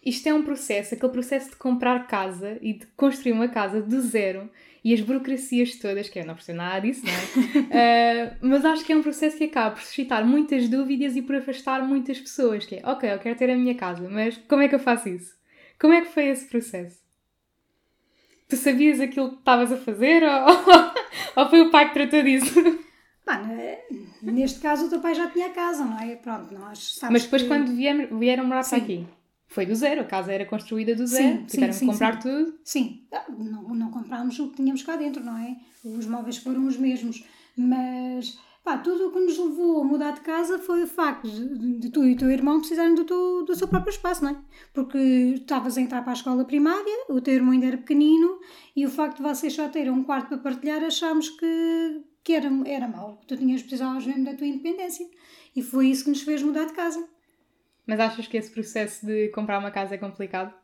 isto 0.01 0.29
é 0.29 0.33
um 0.33 0.45
processo, 0.45 0.95
aquele 0.95 1.11
processo 1.11 1.51
de 1.51 1.57
comprar 1.57 2.07
casa 2.07 2.57
e 2.63 2.75
de 2.75 2.87
construir 2.87 3.33
uma 3.33 3.49
casa 3.49 3.83
do 3.83 4.01
zero 4.01 4.49
e 4.83 4.95
as 4.95 5.01
burocracias 5.01 5.77
todas, 5.77 6.09
que 6.09 6.19
eu 6.19 6.27
não 6.27 6.35
percebo 6.35 6.59
nada 6.59 6.81
disso, 6.81 7.03
não 7.05 7.13
é? 7.13 8.33
uh, 8.33 8.37
mas 8.49 8.65
acho 8.65 8.85
que 8.85 8.93
é 8.93 8.97
um 8.97 9.03
processo 9.03 9.37
que 9.37 9.45
acaba 9.45 9.75
por 9.75 9.83
suscitar 9.83 10.27
muitas 10.27 10.69
dúvidas 10.69 11.17
e 11.17 11.23
por 11.23 11.37
afastar 11.37 11.83
muitas 11.87 12.19
pessoas, 12.19 12.65
que 12.65 12.77
é, 12.77 12.83
ok, 12.85 13.13
eu 13.13 13.19
quero 13.19 13.39
ter 13.39 13.51
a 13.51 13.57
minha 13.57 13.75
casa, 13.75 14.09
mas 14.09 14.37
como 14.49 14.63
é 14.63 14.69
que 14.69 14.75
eu 14.75 14.81
faço 14.81 15.09
isso? 15.09 15.35
Como 15.79 15.95
é 15.95 16.01
que 16.01 16.09
foi 16.09 16.27
esse 16.27 16.47
processo? 16.47 17.01
Tu 18.49 18.57
sabias 18.57 19.01
aquilo 19.01 19.31
que 19.31 19.39
estavas 19.39 19.73
a 19.73 19.77
fazer 19.77 20.23
ou, 20.25 20.47
ou 21.43 21.49
foi 21.49 21.61
o 21.61 21.71
pai 21.71 21.89
que 21.89 21.95
tratou 21.95 22.23
disso? 22.23 22.55
Mano, 23.27 23.47
Neste 24.23 24.61
caso, 24.61 24.87
o 24.87 24.91
teu 24.91 25.01
pai 25.01 25.15
já 25.15 25.31
tinha 25.31 25.47
a 25.47 25.51
casa, 25.51 25.85
não 25.85 25.99
é? 25.99 26.15
Pronto, 26.17 26.53
nós 26.53 26.99
Mas 27.11 27.23
depois, 27.23 27.43
que... 27.43 27.49
quando 27.49 27.75
vieram, 27.75 28.19
vieram 28.19 28.45
morar 28.45 28.69
para 28.69 28.79
aqui, 28.79 29.07
foi 29.51 29.67
do 29.67 29.75
zero. 29.75 30.01
A 30.01 30.05
casa 30.05 30.33
era 30.33 30.47
construída 30.47 30.95
do 30.95 31.07
zero. 31.07 31.41
Sim, 31.41 31.45
Tiveram 31.47 31.73
sim, 31.73 31.87
que 31.87 31.93
comprar 31.93 32.15
sim. 32.15 32.29
tudo. 32.29 32.59
Sim, 32.65 33.07
ah, 33.13 33.27
não, 33.29 33.75
não 33.75 33.91
comprámos 33.91 34.39
o 34.39 34.49
que 34.49 34.57
tínhamos 34.57 34.83
cá 34.83 34.97
dentro, 34.97 35.23
não 35.23 35.37
é? 35.37 35.57
Os 35.85 36.07
móveis 36.07 36.39
foram 36.39 36.67
os 36.67 36.77
mesmos, 36.77 37.25
mas 37.57 38.39
pá, 38.63 38.79
tudo 38.79 39.09
o 39.09 39.13
que 39.13 39.19
nos 39.19 39.37
levou 39.37 39.81
a 39.81 39.85
mudar 39.85 40.13
de 40.13 40.21
casa 40.21 40.59
foi 40.59 40.85
o 40.85 40.87
facto 40.87 41.29
de, 41.29 41.79
de 41.79 41.91
tu 41.91 42.05
e 42.05 42.13
o 42.13 42.17
teu 42.17 42.31
irmão 42.31 42.61
precisarem 42.61 42.95
do, 42.95 43.05
teu, 43.05 43.45
do 43.45 43.55
seu 43.57 43.67
próprio 43.67 43.91
espaço, 43.91 44.23
não 44.23 44.31
é? 44.31 44.37
Porque 44.73 44.99
estavas 44.99 45.77
a 45.77 45.81
entrar 45.81 46.03
para 46.03 46.13
a 46.13 46.15
escola 46.15 46.45
primária, 46.45 47.07
o 47.09 47.21
teu 47.21 47.35
irmão 47.35 47.53
ainda 47.53 47.67
era 47.67 47.79
pequenino 47.79 48.39
e 48.77 48.87
o 48.87 48.91
facto 48.91 49.17
de 49.17 49.23
vocês 49.23 49.53
só 49.53 49.69
terem 49.69 49.91
um 49.91 50.05
quarto 50.05 50.29
para 50.29 50.39
partilhar 50.39 50.85
achámos 50.85 51.29
que, 51.29 52.03
que 52.23 52.35
era, 52.35 52.49
era 52.67 52.87
mau, 52.87 53.17
que 53.17 53.27
tu 53.27 53.37
tinhas 53.37 53.63
precisavas 53.63 54.07
mesmo 54.07 54.25
da 54.25 54.35
tua 54.35 54.47
independência 54.47 55.07
e 55.57 55.63
foi 55.63 55.89
isso 55.89 56.05
que 56.05 56.11
nos 56.11 56.23
fez 56.23 56.43
mudar 56.43 56.67
de 56.67 56.73
casa. 56.73 57.05
Mas 57.91 57.99
achas 57.99 58.29
que 58.29 58.37
esse 58.37 58.53
processo 58.53 59.05
de 59.05 59.31
comprar 59.31 59.59
uma 59.59 59.73
casa 59.73 59.97
é 59.97 59.99
complicado? 59.99 60.55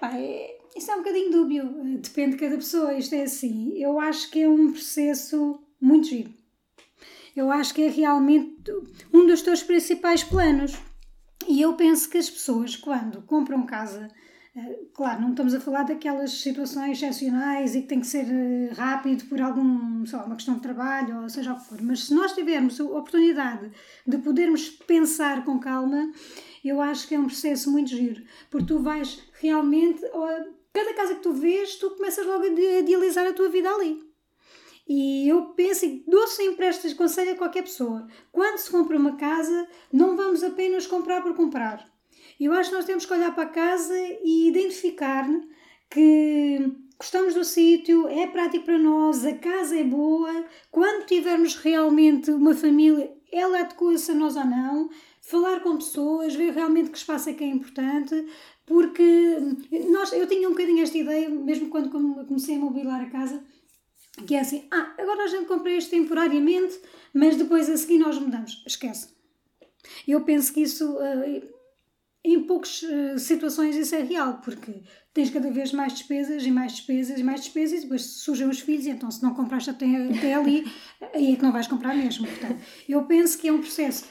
Pá, 0.00 0.10
é- 0.18 0.58
isso 0.74 0.90
é 0.90 0.94
um 0.96 0.98
bocadinho 0.98 1.30
dúbio, 1.30 1.98
depende 2.00 2.32
de 2.32 2.38
cada 2.38 2.56
pessoa. 2.56 2.94
Isto 2.94 3.14
é 3.14 3.22
assim, 3.22 3.78
eu 3.78 4.00
acho 4.00 4.28
que 4.28 4.42
é 4.42 4.48
um 4.48 4.72
processo 4.72 5.62
muito 5.80 6.08
giro. 6.08 6.34
Eu 7.36 7.52
acho 7.52 7.72
que 7.72 7.82
é 7.82 7.88
realmente 7.88 8.56
um 9.14 9.24
dos 9.24 9.40
teus 9.40 9.62
principais 9.62 10.24
planos. 10.24 10.74
E 11.46 11.62
eu 11.62 11.74
penso 11.74 12.10
que 12.10 12.18
as 12.18 12.28
pessoas, 12.28 12.74
quando 12.74 13.22
compram 13.22 13.64
casa, 13.64 14.10
claro, 14.94 15.20
não 15.20 15.30
estamos 15.30 15.54
a 15.54 15.60
falar 15.60 15.82
daquelas 15.82 16.32
situações 16.32 16.96
excepcionais 16.96 17.74
e 17.74 17.82
que 17.82 17.88
tem 17.88 18.00
que 18.00 18.06
ser 18.06 18.26
eh, 18.26 18.72
rápido 18.72 19.26
por 19.26 19.40
algum, 19.40 20.04
lá, 20.10 20.24
uma 20.24 20.36
questão 20.36 20.54
de 20.54 20.62
trabalho 20.62 21.22
ou 21.22 21.28
seja 21.28 21.52
o 21.52 21.56
que 21.56 21.66
for, 21.66 21.82
mas 21.82 22.04
se 22.04 22.14
nós 22.14 22.32
tivermos 22.32 22.80
a 22.80 22.84
oportunidade 22.84 23.70
de 24.06 24.18
podermos 24.18 24.70
pensar 24.70 25.44
com 25.44 25.58
calma, 25.58 26.10
eu 26.64 26.80
acho 26.80 27.06
que 27.06 27.14
é 27.14 27.18
um 27.18 27.26
processo 27.26 27.70
muito 27.70 27.90
giro, 27.90 28.22
porque 28.50 28.66
tu 28.66 28.78
vais 28.78 29.22
realmente, 29.40 30.00
cada 30.72 30.94
casa 30.94 31.16
que 31.16 31.22
tu 31.22 31.32
vês, 31.32 31.76
tu 31.76 31.90
começas 31.90 32.26
logo 32.26 32.44
a 32.44 32.48
idealizar 32.48 33.26
a 33.26 33.32
tua 33.32 33.48
vida 33.48 33.68
ali. 33.68 34.04
E 34.88 35.28
eu 35.28 35.46
penso 35.46 35.84
e 35.84 36.04
dou 36.06 36.26
sempre 36.28 36.66
este 36.66 36.94
conselho 36.94 37.32
a 37.32 37.36
qualquer 37.36 37.62
pessoa. 37.62 38.06
Quando 38.30 38.58
se 38.58 38.70
compra 38.70 38.96
uma 38.96 39.16
casa, 39.16 39.68
não 39.92 40.16
vamos 40.16 40.44
apenas 40.44 40.86
comprar 40.86 41.22
por 41.22 41.34
comprar. 41.34 41.95
Eu 42.38 42.52
acho 42.52 42.70
que 42.70 42.76
nós 42.76 42.84
temos 42.84 43.06
que 43.06 43.12
olhar 43.12 43.34
para 43.34 43.44
a 43.44 43.50
casa 43.50 43.94
e 44.22 44.48
identificar 44.48 45.26
que 45.90 46.72
gostamos 46.98 47.34
do 47.34 47.44
sítio, 47.44 48.08
é 48.08 48.26
prático 48.26 48.64
para 48.64 48.78
nós, 48.78 49.24
a 49.24 49.34
casa 49.34 49.78
é 49.78 49.84
boa. 49.84 50.44
Quando 50.70 51.06
tivermos 51.06 51.56
realmente 51.56 52.30
uma 52.30 52.54
família, 52.54 53.12
ela 53.32 53.60
adequa-se 53.60 54.10
a 54.10 54.14
nós 54.14 54.36
ou 54.36 54.44
não. 54.44 54.90
Falar 55.20 55.60
com 55.60 55.76
pessoas, 55.76 56.34
ver 56.34 56.52
realmente 56.52 56.90
que 56.90 56.98
espaço 56.98 57.28
é 57.28 57.32
que 57.32 57.42
é 57.42 57.48
importante, 57.48 58.26
porque 58.64 59.38
nós, 59.90 60.12
eu 60.12 60.26
tinha 60.26 60.48
um 60.48 60.52
bocadinho 60.52 60.82
esta 60.82 60.96
ideia, 60.96 61.28
mesmo 61.28 61.68
quando 61.68 61.90
comecei 61.90 62.56
a 62.56 62.58
mobilar 62.58 63.02
a 63.02 63.10
casa, 63.10 63.42
que 64.24 64.34
é 64.34 64.40
assim, 64.40 64.66
ah, 64.70 64.94
agora 64.98 65.24
a 65.24 65.26
gente 65.26 65.46
compra 65.46 65.72
isto 65.72 65.90
temporariamente, 65.90 66.78
mas 67.12 67.36
depois 67.36 67.68
a 67.68 67.76
seguir 67.76 67.98
nós 67.98 68.18
mudamos. 68.18 68.62
Esquece. 68.66 69.08
Eu 70.06 70.20
penso 70.22 70.52
que 70.52 70.62
isso, 70.62 70.96
eh, 71.00 71.42
em 72.34 72.42
poucas 72.42 72.82
eh, 72.82 73.18
situações, 73.18 73.76
isso 73.76 73.94
é 73.94 74.02
real, 74.02 74.40
porque 74.42 74.72
tens 75.14 75.30
cada 75.30 75.50
vez 75.50 75.72
mais 75.72 75.92
despesas 75.92 76.44
e 76.44 76.50
mais 76.50 76.72
despesas 76.72 77.18
e 77.18 77.22
mais 77.22 77.40
despesas 77.40 77.78
e 77.78 77.82
depois 77.82 78.02
surgem 78.02 78.48
os 78.48 78.60
filhos, 78.60 78.86
e 78.86 78.90
então 78.90 79.10
se 79.10 79.22
não 79.22 79.34
compraste 79.34 79.70
até, 79.70 79.86
até 79.86 80.34
ali, 80.34 80.64
aí 81.14 81.32
é 81.32 81.36
que 81.36 81.42
não 81.42 81.52
vais 81.52 81.66
comprar 81.66 81.94
mesmo. 81.94 82.26
Portanto, 82.26 82.60
eu 82.88 83.04
penso 83.04 83.38
que 83.38 83.48
é 83.48 83.52
um 83.52 83.60
processo. 83.60 84.04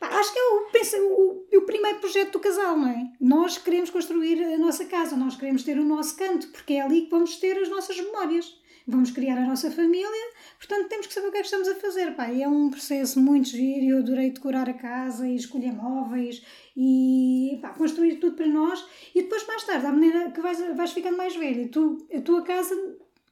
Acho 0.00 0.32
que 0.32 0.38
é 0.38 0.42
o, 0.42 0.70
pensa, 0.70 0.96
o, 0.96 1.46
o 1.52 1.62
primeiro 1.62 1.98
projeto 1.98 2.32
do 2.32 2.40
casal, 2.40 2.76
não 2.76 2.88
é? 2.88 3.10
Nós 3.20 3.58
queremos 3.58 3.90
construir 3.90 4.42
a 4.42 4.56
nossa 4.56 4.84
casa, 4.84 5.16
nós 5.16 5.34
queremos 5.34 5.64
ter 5.64 5.78
o 5.78 5.84
nosso 5.84 6.16
canto, 6.16 6.46
porque 6.48 6.74
é 6.74 6.80
ali 6.80 7.02
que 7.02 7.10
vamos 7.10 7.36
ter 7.36 7.58
as 7.58 7.68
nossas 7.68 7.96
memórias. 7.96 8.56
Vamos 8.90 9.10
criar 9.10 9.36
a 9.36 9.44
nossa 9.44 9.70
família, 9.70 10.32
portanto 10.56 10.88
temos 10.88 11.06
que 11.06 11.12
saber 11.12 11.28
o 11.28 11.30
que 11.30 11.36
é 11.36 11.40
que 11.40 11.46
estamos 11.46 11.68
a 11.68 11.74
fazer. 11.74 12.16
Pá. 12.16 12.32
É 12.32 12.48
um 12.48 12.70
processo 12.70 13.20
muito 13.20 13.50
giro, 13.50 13.84
eu 13.84 13.98
adorei 13.98 14.30
decorar 14.30 14.66
a 14.66 14.72
casa 14.72 15.28
e 15.28 15.36
escolher 15.36 15.74
móveis 15.74 16.42
e 16.80 17.58
pá, 17.60 17.70
construir 17.70 18.20
tudo 18.20 18.36
para 18.36 18.46
nós. 18.46 18.86
E 19.12 19.22
depois, 19.22 19.44
mais 19.48 19.64
tarde, 19.64 19.84
à 19.84 19.90
maneira 19.90 20.30
que 20.30 20.40
vais, 20.40 20.76
vais 20.76 20.92
ficando 20.92 21.16
mais 21.16 21.34
velha, 21.34 21.66
tu, 21.66 22.06
a 22.14 22.20
tua 22.20 22.42
casa, 22.42 22.72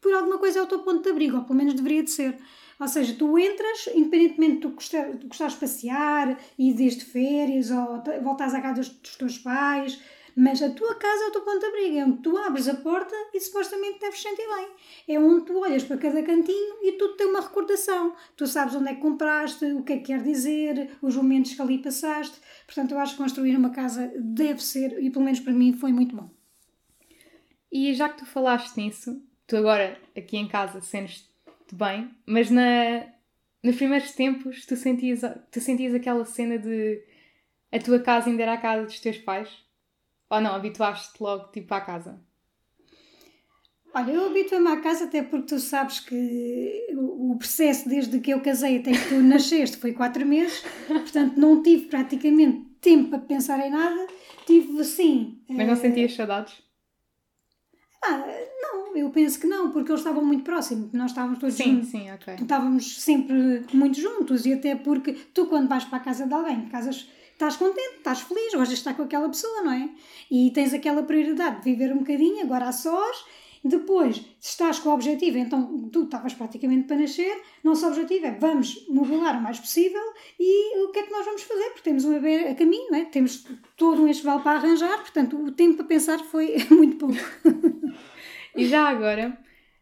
por 0.00 0.12
alguma 0.12 0.36
coisa, 0.36 0.58
é 0.58 0.62
o 0.62 0.66
teu 0.66 0.80
ponto 0.80 1.00
de 1.04 1.10
abrigo, 1.10 1.36
ou 1.36 1.44
pelo 1.44 1.56
menos 1.56 1.74
deveria 1.74 2.02
de 2.02 2.10
ser. 2.10 2.36
Ou 2.80 2.88
seja, 2.88 3.14
tu 3.16 3.38
entras, 3.38 3.88
independentemente 3.94 4.54
de 4.54 4.60
tu 4.62 4.70
gostar, 4.70 5.12
de 5.12 5.26
gostares 5.28 5.54
de 5.54 5.60
passear, 5.60 6.36
e 6.58 6.72
de 6.72 7.04
férias, 7.04 7.70
ou 7.70 8.02
voltares 8.20 8.52
à 8.52 8.60
casa 8.60 8.82
dos 8.82 9.16
teus 9.16 9.38
pais, 9.38 9.96
mas 10.38 10.62
a 10.62 10.68
tua 10.68 10.94
casa 10.96 11.24
é 11.24 11.28
o 11.28 11.30
teu 11.32 11.40
ponto 11.40 11.60
de 11.60 11.64
abrigo, 11.64 11.96
é 11.96 12.04
onde 12.04 12.18
tu 12.18 12.36
abres 12.36 12.68
a 12.68 12.74
porta 12.74 13.16
e 13.32 13.40
supostamente 13.40 13.98
deves 13.98 14.20
sentir 14.20 14.46
bem. 14.46 14.68
É 15.08 15.18
onde 15.18 15.46
tu 15.46 15.58
olhas 15.58 15.82
para 15.82 15.96
cada 15.96 16.22
cantinho 16.22 16.76
e 16.82 16.92
tudo 16.92 17.16
tem 17.16 17.26
uma 17.26 17.40
recordação. 17.40 18.14
Tu 18.36 18.46
sabes 18.46 18.74
onde 18.74 18.90
é 18.90 18.94
que 18.94 19.00
compraste, 19.00 19.64
o 19.64 19.82
que 19.82 19.94
é 19.94 19.96
que 19.96 20.04
quer 20.04 20.22
dizer, 20.22 20.90
os 21.00 21.16
momentos 21.16 21.54
que 21.54 21.62
ali 21.62 21.78
passaste. 21.78 22.38
Portanto, 22.66 22.92
eu 22.92 22.98
acho 22.98 23.16
que 23.16 23.22
construir 23.22 23.56
uma 23.56 23.70
casa 23.70 24.12
deve 24.14 24.62
ser, 24.62 25.02
e 25.02 25.10
pelo 25.10 25.24
menos 25.24 25.40
para 25.40 25.54
mim 25.54 25.72
foi 25.72 25.90
muito 25.90 26.14
bom. 26.14 26.28
E 27.72 27.94
já 27.94 28.10
que 28.10 28.18
tu 28.18 28.26
falaste 28.26 28.76
nisso, 28.76 29.18
tu 29.46 29.56
agora 29.56 29.98
aqui 30.14 30.36
em 30.36 30.48
casa 30.48 30.82
sentes-te 30.82 31.74
bem, 31.74 32.10
mas 32.26 32.50
na, 32.50 33.06
nos 33.62 33.76
primeiros 33.76 34.12
tempos 34.12 34.66
tu 34.66 34.76
sentias, 34.76 35.22
tu 35.50 35.62
sentias 35.62 35.94
aquela 35.94 36.26
cena 36.26 36.58
de 36.58 37.02
a 37.72 37.78
tua 37.78 38.00
casa 38.00 38.28
ainda 38.28 38.42
era 38.42 38.52
a 38.52 38.58
casa 38.58 38.84
dos 38.84 39.00
teus 39.00 39.16
pais? 39.16 39.65
Ou 40.30 40.40
não, 40.40 40.54
habituaste-te 40.54 41.22
logo 41.22 41.48
tipo 41.52 41.72
à 41.74 41.80
casa? 41.80 42.20
Olha, 43.94 44.12
eu 44.12 44.26
habituo-me 44.26 44.68
à 44.68 44.80
casa 44.80 45.04
até 45.04 45.22
porque 45.22 45.46
tu 45.46 45.58
sabes 45.58 46.00
que 46.00 46.86
o 46.94 47.34
processo 47.38 47.88
desde 47.88 48.20
que 48.20 48.30
eu 48.30 48.42
casei 48.42 48.78
até 48.78 48.92
que 48.92 49.08
tu 49.08 49.22
nasceste 49.22 49.78
foi 49.78 49.92
quatro 49.92 50.26
meses, 50.26 50.62
portanto 50.86 51.36
não 51.38 51.62
tive 51.62 51.86
praticamente 51.86 52.66
tempo 52.80 53.10
para 53.10 53.20
pensar 53.20 53.58
em 53.66 53.70
nada. 53.70 54.06
Tive 54.46 54.84
sim. 54.84 55.40
Mas 55.48 55.66
não 55.66 55.72
eh, 55.72 55.76
sentias 55.76 56.14
saudades? 56.14 56.62
Ah, 58.04 58.22
não, 58.62 58.96
eu 58.96 59.10
penso 59.10 59.40
que 59.40 59.46
não, 59.46 59.72
porque 59.72 59.90
eles 59.90 60.00
estavam 60.00 60.24
muito 60.24 60.44
próximos, 60.44 60.92
nós 60.92 61.10
estávamos 61.10 61.38
todos 61.38 61.54
Sim, 61.54 61.72
juntos. 61.72 61.88
sim, 61.88 62.10
ok. 62.10 62.34
Estávamos 62.34 63.00
sempre 63.00 63.64
muito 63.72 63.98
juntos 64.00 64.44
e 64.46 64.52
até 64.52 64.76
porque 64.76 65.12
tu 65.34 65.46
quando 65.46 65.68
vais 65.68 65.84
para 65.84 65.98
a 65.98 66.00
casa 66.00 66.26
de 66.26 66.34
alguém, 66.34 66.68
casas, 66.68 67.08
estás 67.36 67.56
contente, 67.56 67.98
estás 67.98 68.22
feliz, 68.22 68.52
gostas 68.52 68.68
de 68.68 68.74
estar 68.74 68.94
com 68.94 69.02
aquela 69.02 69.28
pessoa, 69.28 69.62
não 69.62 69.72
é? 69.72 69.90
E 70.30 70.50
tens 70.50 70.72
aquela 70.72 71.02
prioridade 71.02 71.58
de 71.58 71.70
viver 71.70 71.92
um 71.92 71.98
bocadinho, 71.98 72.42
agora 72.42 72.68
a 72.68 72.72
sós, 72.72 73.24
depois, 73.62 74.16
se 74.40 74.50
estás 74.50 74.78
com 74.78 74.90
o 74.90 74.94
objetivo, 74.94 75.38
então 75.38 75.88
tu 75.92 76.04
estavas 76.04 76.32
praticamente 76.34 76.86
para 76.86 76.96
nascer, 76.96 77.42
nosso 77.62 77.86
objetivo 77.86 78.26
é 78.26 78.30
vamos 78.32 78.86
mobilar 78.88 79.38
o 79.38 79.42
mais 79.42 79.58
possível 79.58 80.02
e 80.38 80.84
o 80.84 80.92
que 80.92 81.00
é 81.00 81.02
que 81.02 81.10
nós 81.10 81.24
vamos 81.24 81.42
fazer? 81.42 81.70
Porque 81.70 81.82
temos 81.82 82.04
um 82.04 82.12
bebê 82.12 82.48
a 82.48 82.54
caminho, 82.54 82.94
é? 82.94 83.04
Temos 83.04 83.44
todo 83.76 84.02
um 84.02 84.08
enxoval 84.08 84.40
para 84.40 84.58
arranjar, 84.58 84.98
portanto 84.98 85.36
o 85.36 85.50
tempo 85.50 85.76
para 85.78 85.86
pensar 85.86 86.18
foi 86.20 86.56
muito 86.70 86.96
pouco. 86.96 87.16
E 88.54 88.66
já 88.66 88.88
agora, 88.88 89.36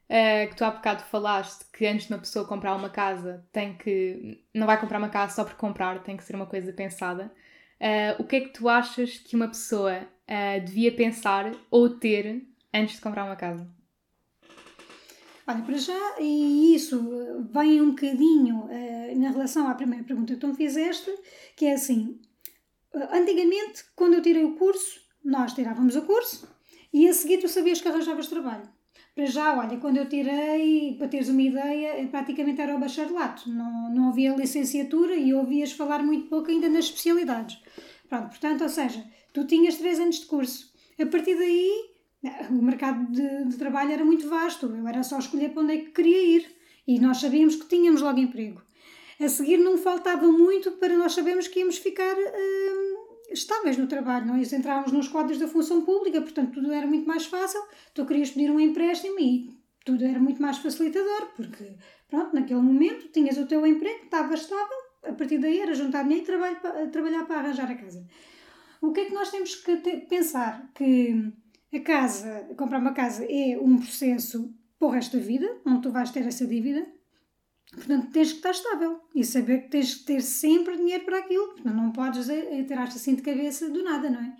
eh, 0.09 0.47
que 0.47 0.57
tu 0.57 0.65
há 0.65 0.71
bocado 0.71 1.03
falaste 1.05 1.65
que 1.73 1.87
antes 1.87 2.07
de 2.07 2.13
uma 2.13 2.19
pessoa 2.19 2.47
comprar 2.47 2.75
uma 2.75 2.91
casa 2.91 3.47
tem 3.53 3.77
que. 3.77 4.45
não 4.55 4.67
vai 4.67 4.81
comprar 4.81 4.99
uma 4.99 5.09
casa 5.09 5.35
só 5.35 5.45
por 5.45 5.55
comprar, 5.55 6.03
tem 6.03 6.17
que 6.17 6.25
ser 6.25 6.35
uma 6.35 6.47
coisa 6.47 6.73
pensada. 6.73 7.33
Eh, 7.85 8.17
o 8.19 8.25
que 8.25 8.37
é 8.37 8.41
que 8.41 8.49
tu 8.49 8.67
achas 8.67 9.19
que 9.19 9.37
uma 9.37 9.47
pessoa 9.47 10.09
eh, 10.27 10.61
devia 10.61 10.91
pensar 10.91 11.53
ou 11.71 11.91
ter 11.91 12.43
antes 12.73 12.97
de 12.97 13.03
comprar 13.03 13.27
uma 13.27 13.37
casa? 13.37 13.69
Olha, 15.47 15.63
para 15.63 15.77
já, 15.77 16.17
e 16.19 16.75
isso 16.75 16.97
eh, 16.97 17.43
vem 17.53 17.83
um 17.83 17.91
bocadinho 17.91 18.67
eh, 18.71 19.15
na 19.15 19.29
relação 19.29 19.69
à 19.69 19.75
primeira 19.75 20.03
pergunta 20.03 20.33
que 20.33 20.41
tu 20.41 20.49
me 20.49 20.57
fizeste, 20.57 21.15
que 21.55 21.67
é 21.67 21.75
assim, 21.75 22.19
antigamente, 23.13 23.85
quando 23.95 24.15
eu 24.15 24.23
tirei 24.23 24.45
o 24.45 24.57
curso, 24.57 25.03
nós 25.23 25.53
tirávamos 25.53 25.95
o 25.95 26.03
curso 26.07 26.49
e 26.91 27.07
a 27.07 27.13
seguir 27.13 27.37
tu 27.39 27.49
sabias 27.49 27.83
que 27.83 27.89
arranjavas 27.89 28.29
trabalho. 28.29 28.67
Para 29.15 29.27
já, 29.27 29.57
olha, 29.57 29.79
quando 29.79 29.99
eu 29.99 30.09
tirei, 30.09 30.97
para 30.99 31.07
teres 31.07 31.29
uma 31.29 31.41
ideia, 31.41 32.01
eh, 32.01 32.07
praticamente 32.07 32.61
era 32.61 32.75
o 32.75 32.81
bacharelato, 32.81 33.49
não, 33.49 33.89
não 33.95 34.09
havia 34.09 34.35
licenciatura 34.35 35.15
e 35.15 35.33
ouvias 35.33 35.71
falar 35.71 36.03
muito 36.03 36.29
pouco 36.29 36.51
ainda 36.51 36.69
nas 36.69 36.87
especialidades. 36.87 37.63
Pronto, 38.09 38.29
portanto, 38.31 38.63
ou 38.63 38.69
seja, 38.69 39.05
tu 39.33 39.47
tinhas 39.47 39.77
três 39.77 40.01
anos 40.01 40.19
de 40.21 40.27
curso. 40.27 40.73
A 41.01 41.07
partir 41.07 41.37
daí, 41.37 41.71
o 42.51 42.61
mercado 42.63 43.07
de, 43.13 43.45
de 43.45 43.57
trabalho 43.57 43.93
era 43.93 44.05
muito 44.05 44.29
vasto, 44.29 44.67
eu 44.67 44.89
era 44.89 45.05
só 45.05 45.19
escolher 45.19 45.51
para 45.51 45.63
onde 45.63 45.75
é 45.75 45.79
que 45.79 45.91
queria 45.91 46.23
ir 46.37 46.57
e 46.87 46.99
nós 46.99 47.19
sabíamos 47.19 47.57
que 47.57 47.69
tínhamos 47.69 48.03
logo 48.03 48.19
emprego. 48.19 48.63
A 49.21 49.29
seguir 49.29 49.59
não 49.59 49.79
faltava 49.79 50.27
muito 50.27 50.73
para 50.73 50.97
nós 50.97 51.13
sabermos 51.13 51.47
que 51.47 51.61
íamos 51.61 51.79
ficar 51.79 52.17
hum, 52.17 52.94
estáveis 53.31 53.77
no 53.77 53.87
trabalho, 53.87 54.27
nós 54.27 54.53
entrávamos 54.53 54.93
nos 54.93 55.09
quadros 55.09 55.39
da 55.39 55.49
função 55.49 55.85
pública, 55.85 56.21
portanto 56.21 56.53
tudo 56.55 56.73
era 56.73 56.87
muito 56.87 57.07
mais 57.07 57.27
fácil, 57.27 57.61
tu 57.95 58.05
querias 58.07 58.31
pedir 58.31 58.51
um 58.51 58.61
empréstimo 58.61 59.19
e 59.19 59.51
tudo 59.85 60.05
era 60.05 60.19
muito 60.19 60.41
mais 60.41 60.59
facilitador, 60.59 61.29
porque, 61.37 61.77
pronto, 62.09 62.35
naquele 62.35 62.61
momento 62.61 63.09
tinhas 63.09 63.37
o 63.37 63.47
teu 63.47 63.67
emprego, 63.67 64.05
estava 64.05 64.35
estável, 64.35 64.79
a 65.05 65.13
partir 65.13 65.39
daí 65.39 65.61
era 65.61 65.75
juntar 65.75 66.03
dinheiro 66.05 66.23
e 66.23 66.27
trabalho 66.27 66.91
trabalhar 66.91 67.27
para 67.27 67.41
arranjar 67.41 67.71
a 67.71 67.75
casa. 67.75 68.07
O 68.81 68.93
que 68.93 69.01
é 69.01 69.05
que 69.07 69.15
nós 69.15 69.31
temos 69.31 69.55
que 69.57 69.77
pensar? 70.09 70.71
Que 70.75 71.33
a 71.73 71.81
casa, 71.81 72.49
comprar 72.57 72.81
uma 72.81 72.93
casa 72.93 73.25
é 73.29 73.59
um 73.61 73.77
processo 73.77 74.55
para 74.79 74.89
o 74.89 74.91
resto 74.91 75.17
da 75.17 75.23
vida, 75.23 75.61
onde 75.67 75.83
tu 75.83 75.91
vais 75.91 76.11
ter 76.11 76.27
essa 76.27 76.47
dívida, 76.47 76.87
Portanto, 77.75 78.11
tens 78.13 78.31
que 78.31 78.37
estar 78.37 78.51
estável 78.51 79.01
e 79.15 79.25
saber 79.25 79.63
que 79.63 79.71
tens 79.71 79.95
que 79.97 80.05
ter 80.05 80.23
sempre 80.23 80.77
dinheiro 80.77 81.05
para 81.05 81.19
aquilo. 81.19 81.49
Portanto, 81.49 81.75
não 81.75 81.91
podes 81.91 82.27
ter 82.27 82.79
assim 82.79 83.15
de 83.15 83.23
cabeça 83.23 83.69
do 83.69 83.83
nada, 83.83 84.09
não 84.09 84.21
é? 84.21 84.37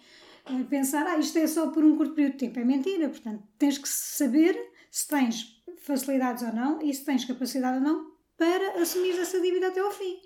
Eh, 0.47 0.65
pensar, 0.65 1.07
ah, 1.07 1.19
isto 1.19 1.39
é 1.39 1.47
só 1.47 1.69
por 1.69 1.85
um 1.85 1.97
curto 1.97 2.15
período 2.15 2.33
de 2.33 2.39
tempo. 2.39 2.59
É 2.59 2.65
mentira. 2.65 3.09
Portanto, 3.09 3.43
tens 3.59 3.79
que 3.79 3.89
saber 3.89 4.57
se 4.91 5.09
tens 5.09 5.63
facilidades 5.79 6.43
ou 6.43 6.53
não 6.53 6.81
e 6.81 6.93
se 6.95 7.05
tens 7.05 7.25
capacidade 7.25 7.79
ou 7.79 7.83
não 7.83 8.15
para 8.37 8.83
assumir 8.83 9.19
essa 9.19 9.41
dívida 9.41 9.69
até 9.69 9.81
ao 9.81 9.91
fim. 9.91 10.21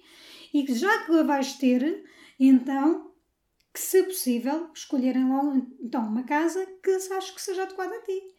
E 0.53 0.65
que 0.65 0.75
já 0.75 1.05
que 1.05 1.13
a 1.19 1.23
vais 1.23 1.55
ter, 1.55 2.05
então, 2.39 3.13
que 3.73 3.81
se 3.81 4.03
possível, 4.03 4.71
escolherem 4.75 5.29
logo 5.29 5.67
então, 5.81 6.07
uma 6.07 6.23
casa 6.23 6.67
que 6.83 6.91
achas 6.91 7.31
que 7.31 7.41
seja 7.41 7.63
adequada 7.63 7.95
a 7.95 8.03
ti. 8.03 8.35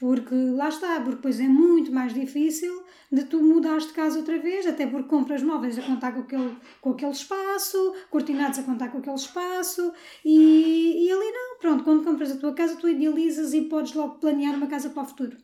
Porque 0.00 0.34
lá 0.34 0.70
está, 0.70 0.98
porque 1.00 1.16
depois 1.16 1.38
é 1.38 1.46
muito 1.46 1.92
mais 1.92 2.14
difícil 2.14 2.82
de 3.12 3.24
tu 3.24 3.42
mudares 3.42 3.86
de 3.86 3.92
casa 3.92 4.18
outra 4.18 4.38
vez, 4.38 4.66
até 4.66 4.86
porque 4.86 5.10
compras 5.10 5.42
móveis 5.42 5.78
a 5.78 5.82
contar 5.82 6.12
com 6.12 6.20
aquele, 6.20 6.56
com 6.80 6.90
aquele 6.92 7.10
espaço, 7.10 7.94
cortinados 8.08 8.58
a 8.58 8.62
contar 8.62 8.88
com 8.88 8.96
aquele 8.96 9.16
espaço, 9.16 9.92
e, 10.24 11.04
e 11.04 11.12
ali 11.12 11.32
não, 11.32 11.58
pronto, 11.58 11.84
quando 11.84 12.02
compras 12.02 12.32
a 12.32 12.38
tua 12.38 12.54
casa 12.54 12.76
tu 12.76 12.88
idealizas 12.88 13.52
e 13.52 13.62
podes 13.62 13.92
logo 13.92 14.18
planear 14.18 14.54
uma 14.54 14.68
casa 14.68 14.88
para 14.88 15.02
o 15.02 15.06
futuro. 15.06 15.36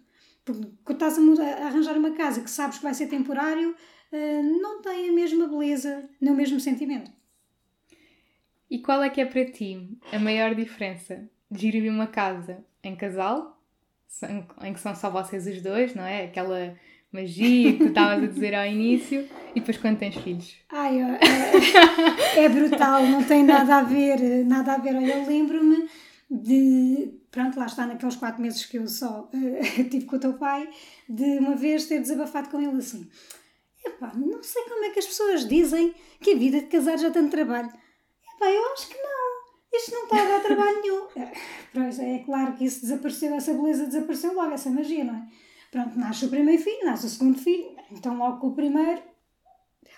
Porque 0.42 0.92
estás 0.92 1.18
a, 1.18 1.66
arranjar 1.66 1.98
uma 1.98 2.12
casa 2.12 2.40
que 2.40 2.50
sabes 2.50 2.78
que 2.78 2.84
vai 2.84 2.94
ser 2.94 3.08
temporário, 3.08 3.72
uh, 3.72 4.60
não 4.62 4.80
tem 4.80 5.10
a 5.10 5.12
mesma 5.12 5.46
beleza, 5.46 6.08
nem 6.18 6.32
o 6.32 6.36
mesmo 6.36 6.58
sentimento. 6.60 7.10
E 8.70 8.78
qual 8.78 9.02
é 9.02 9.10
que 9.10 9.20
é 9.20 9.26
para 9.26 9.44
ti 9.44 9.98
a 10.10 10.18
maior 10.18 10.54
diferença 10.54 11.28
de 11.50 11.60
gerir 11.60 11.92
uma 11.92 12.06
casa 12.06 12.64
em 12.82 12.96
casal 12.96 13.55
em 14.62 14.72
que 14.72 14.80
são 14.80 14.94
só 14.94 15.10
vocês 15.10 15.46
os 15.46 15.60
dois, 15.60 15.94
não 15.94 16.04
é? 16.04 16.24
Aquela 16.24 16.76
magia 17.12 17.72
que 17.72 17.78
tu 17.78 17.86
estavas 17.86 18.24
a 18.24 18.26
dizer 18.26 18.54
ao 18.54 18.66
início 18.66 19.28
e 19.54 19.60
depois 19.60 19.76
quando 19.78 19.98
tens 19.98 20.16
filhos. 20.16 20.56
Ai, 20.70 21.00
é, 21.00 22.44
é, 22.44 22.48
brutal, 22.48 23.02
não 23.06 23.22
tem 23.22 23.44
nada 23.44 23.76
a 23.76 23.82
ver, 23.82 24.44
nada 24.44 24.74
a 24.74 24.78
ver. 24.78 24.96
Olha, 24.96 25.18
eu 25.18 25.26
lembro-me 25.26 25.88
de, 26.30 27.14
pronto, 27.30 27.58
lá 27.58 27.66
está 27.66 27.86
naqueles 27.86 28.16
quatro 28.16 28.42
meses 28.42 28.66
que 28.66 28.78
eu 28.78 28.86
só 28.88 29.30
uh, 29.32 29.84
tive 29.88 30.04
com 30.04 30.16
o 30.16 30.20
teu 30.20 30.34
pai, 30.34 30.68
de 31.08 31.38
uma 31.38 31.54
vez 31.54 31.86
ter 31.86 32.00
desabafado 32.00 32.48
com 32.48 32.60
ele 32.60 32.76
assim. 32.76 33.08
Epá, 33.84 34.12
não 34.14 34.42
sei 34.42 34.64
como 34.64 34.84
é 34.84 34.90
que 34.90 34.98
as 34.98 35.06
pessoas 35.06 35.48
dizem 35.48 35.94
que 36.20 36.32
a 36.32 36.36
vida 36.36 36.60
de 36.60 36.66
casar 36.66 36.98
já 36.98 37.10
tem 37.10 37.28
trabalho. 37.28 37.68
Epá, 37.68 38.50
eu 38.50 38.72
acho 38.72 38.88
que 38.88 38.98
não 38.98 39.25
isto 39.76 39.92
não 39.92 40.04
está 40.04 40.22
a 40.22 40.28
dar 40.28 40.40
trabalho 40.40 40.80
nenhum. 40.82 41.06
Pois 41.72 41.98
é, 41.98 42.14
é 42.14 42.18
claro 42.20 42.54
que 42.54 42.64
isso 42.64 42.80
desapareceu, 42.80 43.34
essa 43.34 43.52
beleza 43.52 43.84
desapareceu 43.84 44.32
logo, 44.32 44.50
essa 44.52 44.70
magia, 44.70 45.04
não 45.04 45.14
é? 45.14 45.26
Pronto, 45.70 45.98
nasce 45.98 46.24
o 46.24 46.30
primeiro 46.30 46.62
filho, 46.62 46.86
nasce 46.86 47.04
o 47.04 47.08
segundo 47.10 47.38
filho, 47.38 47.76
então 47.92 48.16
logo 48.16 48.40
com 48.40 48.46
o 48.46 48.54
primeiro, 48.54 49.02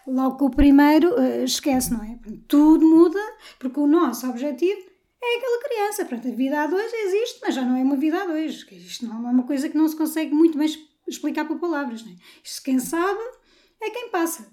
logo 0.08 0.36
com 0.36 0.46
o 0.46 0.50
primeiro, 0.50 1.14
uh, 1.14 1.44
esquece, 1.44 1.92
não 1.92 2.02
é? 2.02 2.18
Tudo 2.48 2.84
muda, 2.84 3.20
porque 3.58 3.78
o 3.78 3.86
nosso 3.86 4.28
objetivo 4.28 4.80
é 5.22 5.36
aquela 5.36 5.62
criança. 5.62 6.04
Pronto, 6.04 6.28
a 6.28 6.30
vida 6.30 6.62
a 6.62 6.66
dois 6.66 6.92
existe, 6.92 7.40
mas 7.42 7.54
já 7.54 7.62
não 7.62 7.76
é 7.76 7.82
uma 7.82 7.96
vida 7.96 8.22
a 8.22 8.26
dois. 8.26 8.66
Isto 8.70 9.06
não 9.06 9.28
é 9.28 9.30
uma 9.30 9.42
coisa 9.44 9.68
que 9.68 9.76
não 9.76 9.86
se 9.86 9.96
consegue 9.96 10.32
muito 10.34 10.58
bem 10.58 10.68
explicar 11.06 11.46
por 11.46 11.58
palavras, 11.58 12.04
não 12.04 12.12
é? 12.12 12.16
Isto 12.42 12.62
quem 12.62 12.78
sabe 12.78 13.20
é 13.80 13.90
quem 13.90 14.10
passa. 14.10 14.50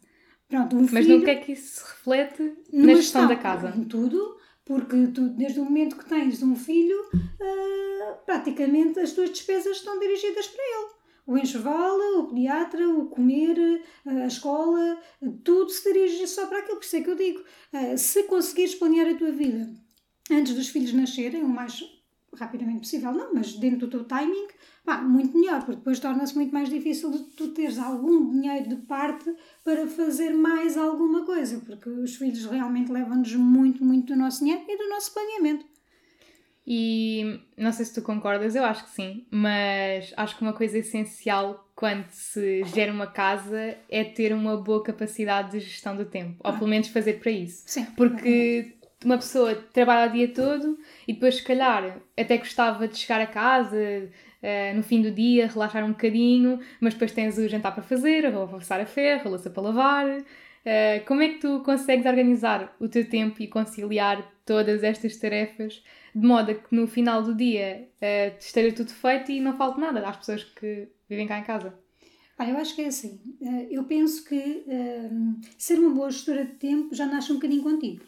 Pronto, 0.48 0.75
um 0.75 0.88
mas 0.91 1.08
no 1.08 1.24
que 1.24 1.29
é 1.29 1.36
que 1.36 1.53
isso 1.53 1.79
se 1.79 1.84
reflete 1.84 2.53
na 2.72 2.94
gestão 2.94 3.27
da 3.27 3.36
casa? 3.36 3.74
Em 3.75 3.84
tudo 3.84 4.38
porque 4.65 5.07
tu, 5.13 5.29
desde 5.29 5.60
o 5.60 5.65
momento 5.65 5.95
que 5.95 6.10
tens 6.10 6.41
um 6.41 6.55
filho, 6.55 7.00
uh, 7.13 8.25
praticamente 8.25 9.00
as 9.00 9.12
tuas 9.12 9.29
despesas 9.29 9.77
estão 9.77 10.00
dirigidas 10.00 10.48
para 10.48 10.63
ele. 10.63 10.95
O 11.27 11.38
enxoval, 11.38 11.98
o 12.19 12.27
pediatra, 12.27 12.88
o 12.88 13.07
comer, 13.07 13.84
a 14.05 14.27
escola, 14.27 15.00
tudo 15.44 15.70
se 15.70 15.92
dirige 15.92 16.27
só 16.27 16.46
para 16.48 16.59
aquilo. 16.59 16.77
Por 16.77 16.85
isso 16.85 16.96
é 16.96 17.01
que 17.01 17.09
eu 17.09 17.16
digo: 17.16 17.40
uh, 17.40 17.98
se 17.98 18.24
conseguires 18.24 18.75
planear 18.75 19.07
a 19.07 19.18
tua 19.18 19.31
vida 19.31 19.72
antes 20.29 20.53
dos 20.55 20.70
filhos 20.70 20.94
nascerem, 20.94 21.44
o 21.44 21.48
mais 21.48 21.83
rapidamente 22.33 22.79
possível, 22.79 23.11
não, 23.11 23.33
mas 23.33 23.53
dentro 23.53 23.87
do 23.87 23.90
teu 23.90 24.03
timing, 24.03 24.48
pá, 24.85 25.01
muito 25.01 25.37
melhor, 25.37 25.59
porque 25.59 25.77
depois 25.77 26.00
torna-se 26.00 26.35
muito 26.35 26.53
mais 26.53 26.69
difícil 26.69 27.11
de 27.11 27.19
tu 27.19 27.50
teres 27.50 27.79
algum 27.79 28.29
dinheiro 28.31 28.69
de 28.69 28.75
parte 28.75 29.33
para 29.63 29.87
fazer 29.87 30.31
mais 30.31 30.77
alguma 30.77 31.25
coisa, 31.25 31.59
porque 31.65 31.89
os 31.89 32.15
filhos 32.15 32.45
realmente 32.45 32.91
levam-nos 32.91 33.33
muito, 33.35 33.83
muito 33.83 34.13
do 34.13 34.19
nosso 34.19 34.39
dinheiro 34.43 34.63
e 34.67 34.77
do 34.77 34.89
nosso 34.89 35.13
planeamento. 35.13 35.65
E 36.67 37.41
não 37.55 37.71
sei 37.71 37.85
se 37.85 37.93
tu 37.93 38.01
concordas, 38.01 38.55
eu 38.55 38.63
acho 38.63 38.85
que 38.85 38.91
sim, 38.91 39.25
mas 39.29 40.11
acho 40.17 40.35
que 40.35 40.41
uma 40.41 40.53
coisa 40.53 40.79
essencial 40.79 41.69
quando 41.75 42.07
se 42.09 42.63
gera 42.63 42.91
uma 42.91 43.05
casa 43.05 43.77
é 43.89 44.03
ter 44.03 44.33
uma 44.33 44.57
boa 44.57 44.81
capacidade 44.81 45.51
de 45.51 45.59
gestão 45.59 45.95
do 45.95 46.05
tempo, 46.05 46.37
ou 46.43 46.51
ah. 46.51 46.53
pelo 46.53 46.69
menos 46.69 46.87
fazer 46.87 47.19
para 47.19 47.31
isso. 47.31 47.63
Sim. 47.67 47.85
Porque 47.95 48.75
uma 49.03 49.17
pessoa 49.17 49.53
trabalha 49.71 50.09
o 50.09 50.13
dia 50.13 50.27
todo 50.33 50.79
e 51.07 51.13
depois, 51.13 51.35
se 51.35 51.43
calhar, 51.43 52.01
até 52.17 52.37
gostava 52.37 52.87
de 52.87 52.98
chegar 52.98 53.21
a 53.21 53.27
casa 53.27 54.09
no 54.75 54.84
fim 54.84 55.01
do 55.01 55.12
dia, 55.12 55.48
relaxar 55.48 55.84
um 55.84 55.90
bocadinho, 55.90 56.60
mas 56.79 56.94
depois 56.94 57.12
tens 57.12 57.38
o 57.38 57.48
jantar 57.48 57.74
para 57.74 57.84
fazer, 57.84 58.25
a 58.25 58.29
roupa 58.29 58.58
passar 58.58 58.79
a 58.79 58.86
ferro, 58.86 59.27
a 59.27 59.29
louça 59.29 59.50
para 59.50 59.64
lavar. 59.64 60.05
Uh, 60.66 61.05
como 61.05 61.22
é 61.22 61.29
que 61.29 61.38
tu 61.38 61.60
consegues 61.60 62.08
organizar 62.08 62.75
o 62.79 62.88
teu 62.88 63.08
tempo 63.08 63.40
e 63.40 63.48
conciliar 63.48 64.34
todas 64.44 64.84
estas 64.84 65.16
tarefas 65.16 65.84
de 66.16 66.25
modo 66.25 66.51
a 66.51 66.55
que 66.55 66.75
no 66.75 66.88
final 66.88 67.22
do 67.22 67.36
dia 67.36 67.88
uh, 68.01 68.36
esteja 68.40 68.75
tudo 68.75 68.90
feito 68.90 69.31
e 69.31 69.40
não 69.40 69.55
falte 69.55 69.79
nada 69.79 70.00
às 70.08 70.18
pessoas 70.18 70.44
que 70.44 70.88
vivem 71.08 71.27
cá 71.27 71.38
em 71.38 71.44
casa? 71.44 71.77
Ah, 72.36 72.50
eu 72.50 72.58
acho 72.58 72.75
que 72.75 72.81
é 72.81 72.88
assim. 72.88 73.22
Eu 73.70 73.86
penso 73.86 74.25
que 74.25 74.66
ser 75.58 75.79
uma 75.79 75.92
boa 75.92 76.12
gestora 76.12 76.44
de 76.44 76.51
tempo 76.55 76.94
já 76.94 77.05
nasce 77.05 77.31
um 77.31 77.36
bocadinho 77.36 77.64
contigo. 77.64 78.03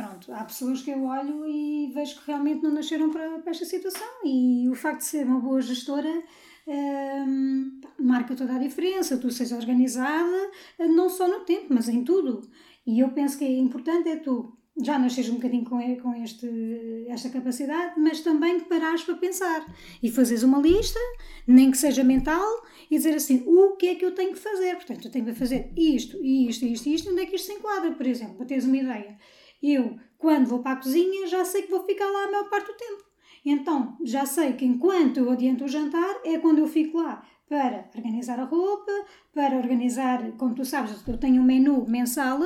Pronto, 0.00 0.32
há 0.32 0.44
pessoas 0.44 0.80
que 0.80 0.90
eu 0.90 1.04
olho 1.04 1.46
e 1.46 1.92
vejo 1.92 2.18
que 2.18 2.26
realmente 2.28 2.62
não 2.62 2.72
nasceram 2.72 3.10
para, 3.10 3.38
para 3.40 3.50
esta 3.50 3.66
situação 3.66 4.08
e 4.24 4.66
o 4.66 4.74
facto 4.74 5.00
de 5.00 5.04
ser 5.04 5.26
uma 5.26 5.38
boa 5.38 5.60
gestora 5.60 6.22
hum, 6.66 7.82
marca 7.98 8.34
toda 8.34 8.54
a 8.54 8.58
diferença. 8.58 9.18
Tu 9.18 9.30
sejas 9.30 9.58
organizada, 9.58 10.50
não 10.78 11.10
só 11.10 11.28
no 11.28 11.44
tempo, 11.44 11.66
mas 11.68 11.86
em 11.86 12.02
tudo. 12.02 12.48
E 12.86 12.98
eu 12.98 13.10
penso 13.10 13.36
que 13.36 13.44
é 13.44 13.58
importante 13.58 14.08
é 14.08 14.16
tu 14.16 14.56
já 14.82 14.98
nasces 14.98 15.28
um 15.28 15.34
bocadinho 15.34 15.66
com, 15.66 15.78
com 15.96 16.14
este, 16.14 16.48
esta 17.06 17.28
capacidade, 17.28 18.00
mas 18.00 18.22
também 18.22 18.60
parares 18.60 19.02
para 19.02 19.16
pensar 19.16 19.66
e 20.02 20.10
fazeres 20.10 20.42
uma 20.42 20.62
lista, 20.62 20.98
nem 21.46 21.70
que 21.70 21.76
seja 21.76 22.02
mental, 22.02 22.48
e 22.90 22.96
dizer 22.96 23.16
assim: 23.16 23.44
o 23.46 23.76
que 23.76 23.88
é 23.88 23.94
que 23.96 24.04
eu 24.06 24.14
tenho 24.14 24.32
que 24.32 24.38
fazer? 24.38 24.76
Portanto, 24.76 25.04
eu 25.04 25.10
tenho 25.10 25.26
que 25.26 25.34
fazer 25.34 25.70
isto, 25.76 26.16
isto, 26.24 26.64
isto, 26.64 26.88
isto, 26.88 27.10
onde 27.10 27.20
é 27.20 27.26
que 27.26 27.36
isto 27.36 27.48
se 27.48 27.52
enquadra, 27.52 27.90
por 27.92 28.06
exemplo, 28.06 28.36
para 28.36 28.46
teres 28.46 28.64
uma 28.64 28.78
ideia. 28.78 29.18
Eu, 29.62 29.98
quando 30.18 30.46
vou 30.46 30.60
para 30.60 30.72
a 30.72 30.76
cozinha, 30.76 31.26
já 31.26 31.44
sei 31.44 31.62
que 31.62 31.70
vou 31.70 31.84
ficar 31.84 32.06
lá 32.06 32.24
a 32.24 32.30
maior 32.30 32.48
parte 32.48 32.66
do 32.66 32.76
tempo. 32.76 33.04
Então, 33.44 33.96
já 34.04 34.26
sei 34.26 34.52
que 34.52 34.64
enquanto 34.64 35.18
eu 35.18 35.30
adianto 35.30 35.64
o 35.64 35.68
jantar, 35.68 36.20
é 36.24 36.38
quando 36.38 36.58
eu 36.58 36.66
fico 36.66 36.98
lá 36.98 37.22
para 37.48 37.88
organizar 37.96 38.38
a 38.38 38.44
roupa, 38.44 38.92
para 39.34 39.56
organizar, 39.56 40.32
como 40.32 40.54
tu 40.54 40.64
sabes, 40.64 41.02
eu 41.06 41.18
tenho 41.18 41.42
um 41.42 41.44
menu 41.44 41.84
mensal, 41.88 42.38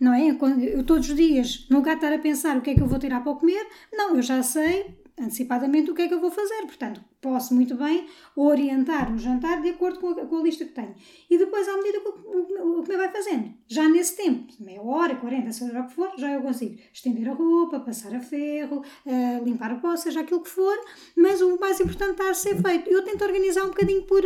não 0.00 0.12
é? 0.12 0.26
Eu 0.28 0.84
todos 0.84 1.08
os 1.08 1.16
dias, 1.16 1.68
de 1.68 1.76
estar 1.76 2.12
a 2.12 2.18
pensar 2.18 2.56
o 2.56 2.60
que 2.60 2.70
é 2.70 2.74
que 2.74 2.82
eu 2.82 2.88
vou 2.88 2.98
tirar 2.98 3.22
para 3.22 3.34
comer, 3.34 3.64
não, 3.92 4.16
eu 4.16 4.22
já 4.22 4.42
sei 4.42 4.99
antecipadamente 5.20 5.90
o 5.90 5.94
que 5.94 6.02
é 6.02 6.08
que 6.08 6.14
eu 6.14 6.20
vou 6.20 6.30
fazer. 6.30 6.62
Portanto, 6.62 7.02
posso 7.20 7.54
muito 7.54 7.74
bem 7.74 8.06
orientar 8.34 9.12
o 9.12 9.18
jantar 9.18 9.60
de 9.60 9.70
acordo 9.70 10.00
com 10.00 10.08
a, 10.08 10.26
com 10.26 10.38
a 10.38 10.42
lista 10.42 10.64
que 10.64 10.72
tenho. 10.72 10.94
E 11.28 11.38
depois, 11.38 11.68
à 11.68 11.76
medida 11.76 12.00
que 12.00 12.08
o, 12.08 12.82
que 12.82 12.90
me 12.90 12.96
vai 12.96 13.10
fazendo, 13.10 13.52
já 13.68 13.88
nesse 13.88 14.16
tempo, 14.16 14.52
meia 14.58 14.82
hora, 14.82 15.16
40, 15.16 15.52
se 15.52 15.64
o 15.64 15.86
que 15.86 15.94
for, 15.94 16.12
já 16.16 16.32
eu 16.32 16.42
consigo 16.42 16.78
estender 16.92 17.28
a 17.28 17.34
roupa, 17.34 17.80
passar 17.80 18.14
a 18.14 18.20
ferro, 18.20 18.82
uh, 19.06 19.44
limpar 19.44 19.72
a 19.72 19.76
pó, 19.76 19.94
seja 19.96 20.20
aquilo 20.20 20.42
que 20.42 20.48
for, 20.48 20.76
mas 21.16 21.40
o 21.42 21.58
mais 21.58 21.78
importante 21.80 22.12
está 22.12 22.30
a 22.30 22.34
ser 22.34 22.60
feito. 22.60 22.90
Eu 22.90 23.04
tento 23.04 23.22
organizar 23.22 23.64
um 23.64 23.68
bocadinho 23.68 24.02
por, 24.04 24.22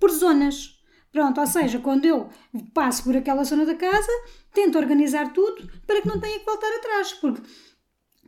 por 0.00 0.10
zonas. 0.10 0.78
Pronto, 1.12 1.38
ou 1.38 1.46
seja, 1.46 1.78
quando 1.78 2.06
eu 2.06 2.30
passo 2.72 3.04
por 3.04 3.14
aquela 3.14 3.44
zona 3.44 3.66
da 3.66 3.74
casa, 3.74 4.10
tento 4.54 4.78
organizar 4.78 5.30
tudo 5.34 5.70
para 5.86 6.00
que 6.00 6.08
não 6.08 6.18
tenha 6.18 6.38
que 6.38 6.46
voltar 6.46 6.72
atrás, 6.74 7.12
porque 7.12 7.42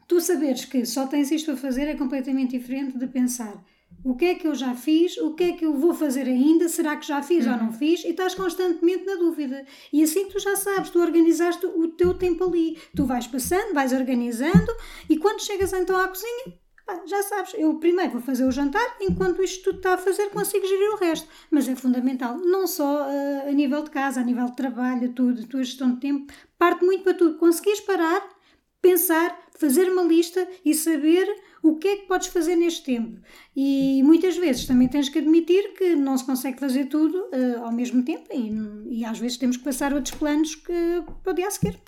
tu 0.07 0.21
saberes 0.21 0.65
que 0.65 0.85
só 0.85 1.07
tens 1.07 1.31
isto 1.31 1.53
a 1.53 1.57
fazer 1.57 1.89
é 1.89 1.95
completamente 1.95 2.59
diferente 2.59 2.99
de 2.99 3.07
pensar 3.07 3.65
o 4.05 4.15
que 4.15 4.27
é 4.27 4.35
que 4.35 4.47
eu 4.47 4.55
já 4.55 4.75
fiz, 4.75 5.17
o 5.17 5.35
que 5.35 5.45
é 5.45 5.53
que 5.53 5.65
eu 5.65 5.75
vou 5.75 5.95
fazer 5.95 6.27
ainda, 6.27 6.69
será 6.69 6.95
que 6.95 7.07
já 7.07 7.23
fiz 7.23 7.47
uhum. 7.47 7.53
ou 7.53 7.59
não 7.59 7.73
fiz, 7.73 8.05
e 8.05 8.09
estás 8.09 8.35
constantemente 8.35 9.07
na 9.07 9.15
dúvida. 9.15 9.65
E 9.91 10.03
assim 10.03 10.29
tu 10.29 10.39
já 10.39 10.55
sabes, 10.57 10.91
tu 10.91 11.01
organizaste 11.01 11.65
o 11.65 11.89
teu 11.89 12.13
tempo 12.13 12.45
ali. 12.45 12.79
Tu 12.95 13.05
vais 13.07 13.27
passando, 13.27 13.73
vais 13.73 13.95
organizando, 13.95 14.71
e 15.09 15.17
quando 15.17 15.41
chegas 15.41 15.73
então 15.73 15.97
à 15.97 16.07
cozinha, 16.07 16.59
já 17.07 17.23
sabes, 17.23 17.55
eu 17.57 17.77
primeiro 17.77 18.13
vou 18.13 18.21
fazer 18.21 18.45
o 18.45 18.51
jantar, 18.51 18.97
enquanto 19.01 19.43
isto 19.43 19.65
tudo 19.65 19.79
está 19.79 19.95
a 19.95 19.99
fazer, 19.99 20.29
consigo 20.29 20.67
gerir 20.67 20.91
o 20.91 20.97
resto. 20.99 21.27
Mas 21.51 21.67
é 21.67 21.75
fundamental, 21.75 22.37
não 22.37 22.67
só 22.67 23.09
uh, 23.09 23.49
a 23.49 23.53
nível 23.53 23.83
de 23.83 23.91
casa, 23.91 24.21
a 24.21 24.25
nível 24.25 24.45
de 24.45 24.57
trabalho, 24.57 25.15
tudo, 25.15 25.43
a 25.43 25.47
tua 25.47 25.65
gestão 25.65 25.95
de 25.95 26.01
tempo, 26.01 26.31
parte 26.59 26.85
muito 26.85 27.05
para 27.05 27.15
tudo. 27.15 27.39
Conseguires 27.39 27.81
parar, 27.81 28.23
pensar, 28.83 29.44
fazer 29.55 29.91
uma 29.91 30.03
lista 30.03 30.47
e 30.65 30.75
saber 30.75 31.27
o 31.63 31.77
que 31.77 31.89
é 31.89 31.97
que 31.97 32.07
podes 32.07 32.29
fazer 32.29 32.57
neste 32.57 32.85
tempo. 32.85 33.21
E 33.57 34.03
muitas 34.03 34.37
vezes 34.37 34.67
também 34.67 34.89
tens 34.89 35.09
que 35.09 35.19
admitir 35.19 35.75
que 35.75 35.95
não 35.95 36.17
se 36.19 36.25
consegue 36.25 36.59
fazer 36.59 36.87
tudo 36.87 37.17
uh, 37.17 37.65
ao 37.65 37.73
mesmo 37.73 38.05
tempo 38.05 38.29
e, 38.33 38.99
e, 38.99 39.05
às 39.05 39.19
vezes 39.19 39.39
temos 39.39 39.57
que 39.57 39.65
passar 39.65 39.95
outros 39.95 40.15
planos 40.15 40.55
que, 40.55 41.03
para 41.23 41.33
o 41.33 41.35
dia 41.35 41.47
a 41.47 41.51
seguir. 41.51 41.79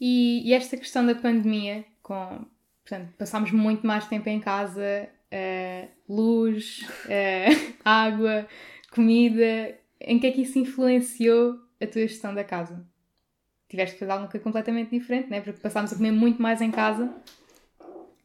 E, 0.00 0.48
e 0.48 0.52
esta 0.52 0.76
questão 0.76 1.06
da 1.06 1.14
pandemia, 1.14 1.84
com 2.02 2.46
Portanto, 2.84 3.14
passámos 3.16 3.52
muito 3.52 3.86
mais 3.86 4.06
tempo 4.06 4.28
em 4.28 4.40
casa, 4.40 5.08
uh, 5.32 5.88
luz, 6.08 6.80
uh, 7.06 7.74
água, 7.84 8.46
comida. 8.90 9.78
Em 10.00 10.18
que 10.18 10.26
é 10.26 10.32
que 10.32 10.42
isso 10.42 10.58
influenciou 10.58 11.58
a 11.80 11.86
tua 11.86 12.02
gestão 12.02 12.34
da 12.34 12.42
casa? 12.42 12.84
Tiveste 13.72 13.94
que 13.94 14.00
fazer 14.00 14.12
alguma 14.12 14.30
coisa 14.30 14.44
completamente 14.44 14.90
diferente, 14.90 15.30
não 15.30 15.36
é? 15.38 15.40
Porque 15.40 15.58
passámos 15.58 15.94
a 15.94 15.96
comer 15.96 16.10
muito 16.10 16.42
mais 16.42 16.60
em 16.60 16.70
casa. 16.70 17.10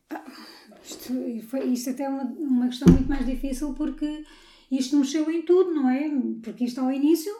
Ah, 0.10 0.22
isto, 0.84 1.14
foi, 1.48 1.68
isto 1.68 1.90
até 1.90 2.04
é 2.04 2.10
uma, 2.10 2.24
uma 2.24 2.68
questão 2.68 2.92
muito 2.92 3.08
mais 3.08 3.26
difícil 3.26 3.74
porque 3.74 4.26
isto 4.70 4.98
mexeu 4.98 5.32
em 5.32 5.44
tudo, 5.44 5.74
não 5.74 5.90
é? 5.90 6.12
Porque 6.44 6.66
isto 6.66 6.82
ao 6.82 6.92
início, 6.92 7.34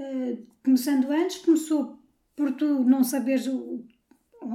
uh, 0.00 0.44
começando 0.64 1.08
antes, 1.12 1.36
começou 1.36 1.96
por 2.34 2.50
tu 2.50 2.82
não 2.82 3.04
saberes 3.04 3.46
o, 3.46 3.84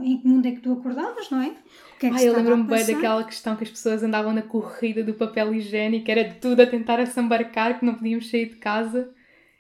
em 0.04 0.20
que 0.20 0.28
mundo 0.28 0.46
é 0.46 0.52
que 0.52 0.60
tu 0.60 0.74
acordavas, 0.74 1.30
não 1.30 1.42
é? 1.42 1.52
O 1.96 2.00
que 2.00 2.08
é 2.08 2.10
que 2.10 2.26
eu 2.26 2.36
lembro-me 2.36 2.64
bem 2.66 2.86
daquela 2.86 3.24
questão 3.24 3.56
que 3.56 3.64
as 3.64 3.70
pessoas 3.70 4.04
andavam 4.04 4.34
na 4.34 4.42
corrida 4.42 5.06
do 5.06 5.14
papel 5.14 5.54
higiênico, 5.54 6.12
era 6.12 6.34
tudo 6.34 6.62
a 6.64 6.68
tentar 6.68 7.00
assambarcar, 7.00 7.80
que 7.80 7.86
não 7.86 7.96
podíamos 7.96 8.30
sair 8.30 8.50
de 8.50 8.58
casa 8.58 9.10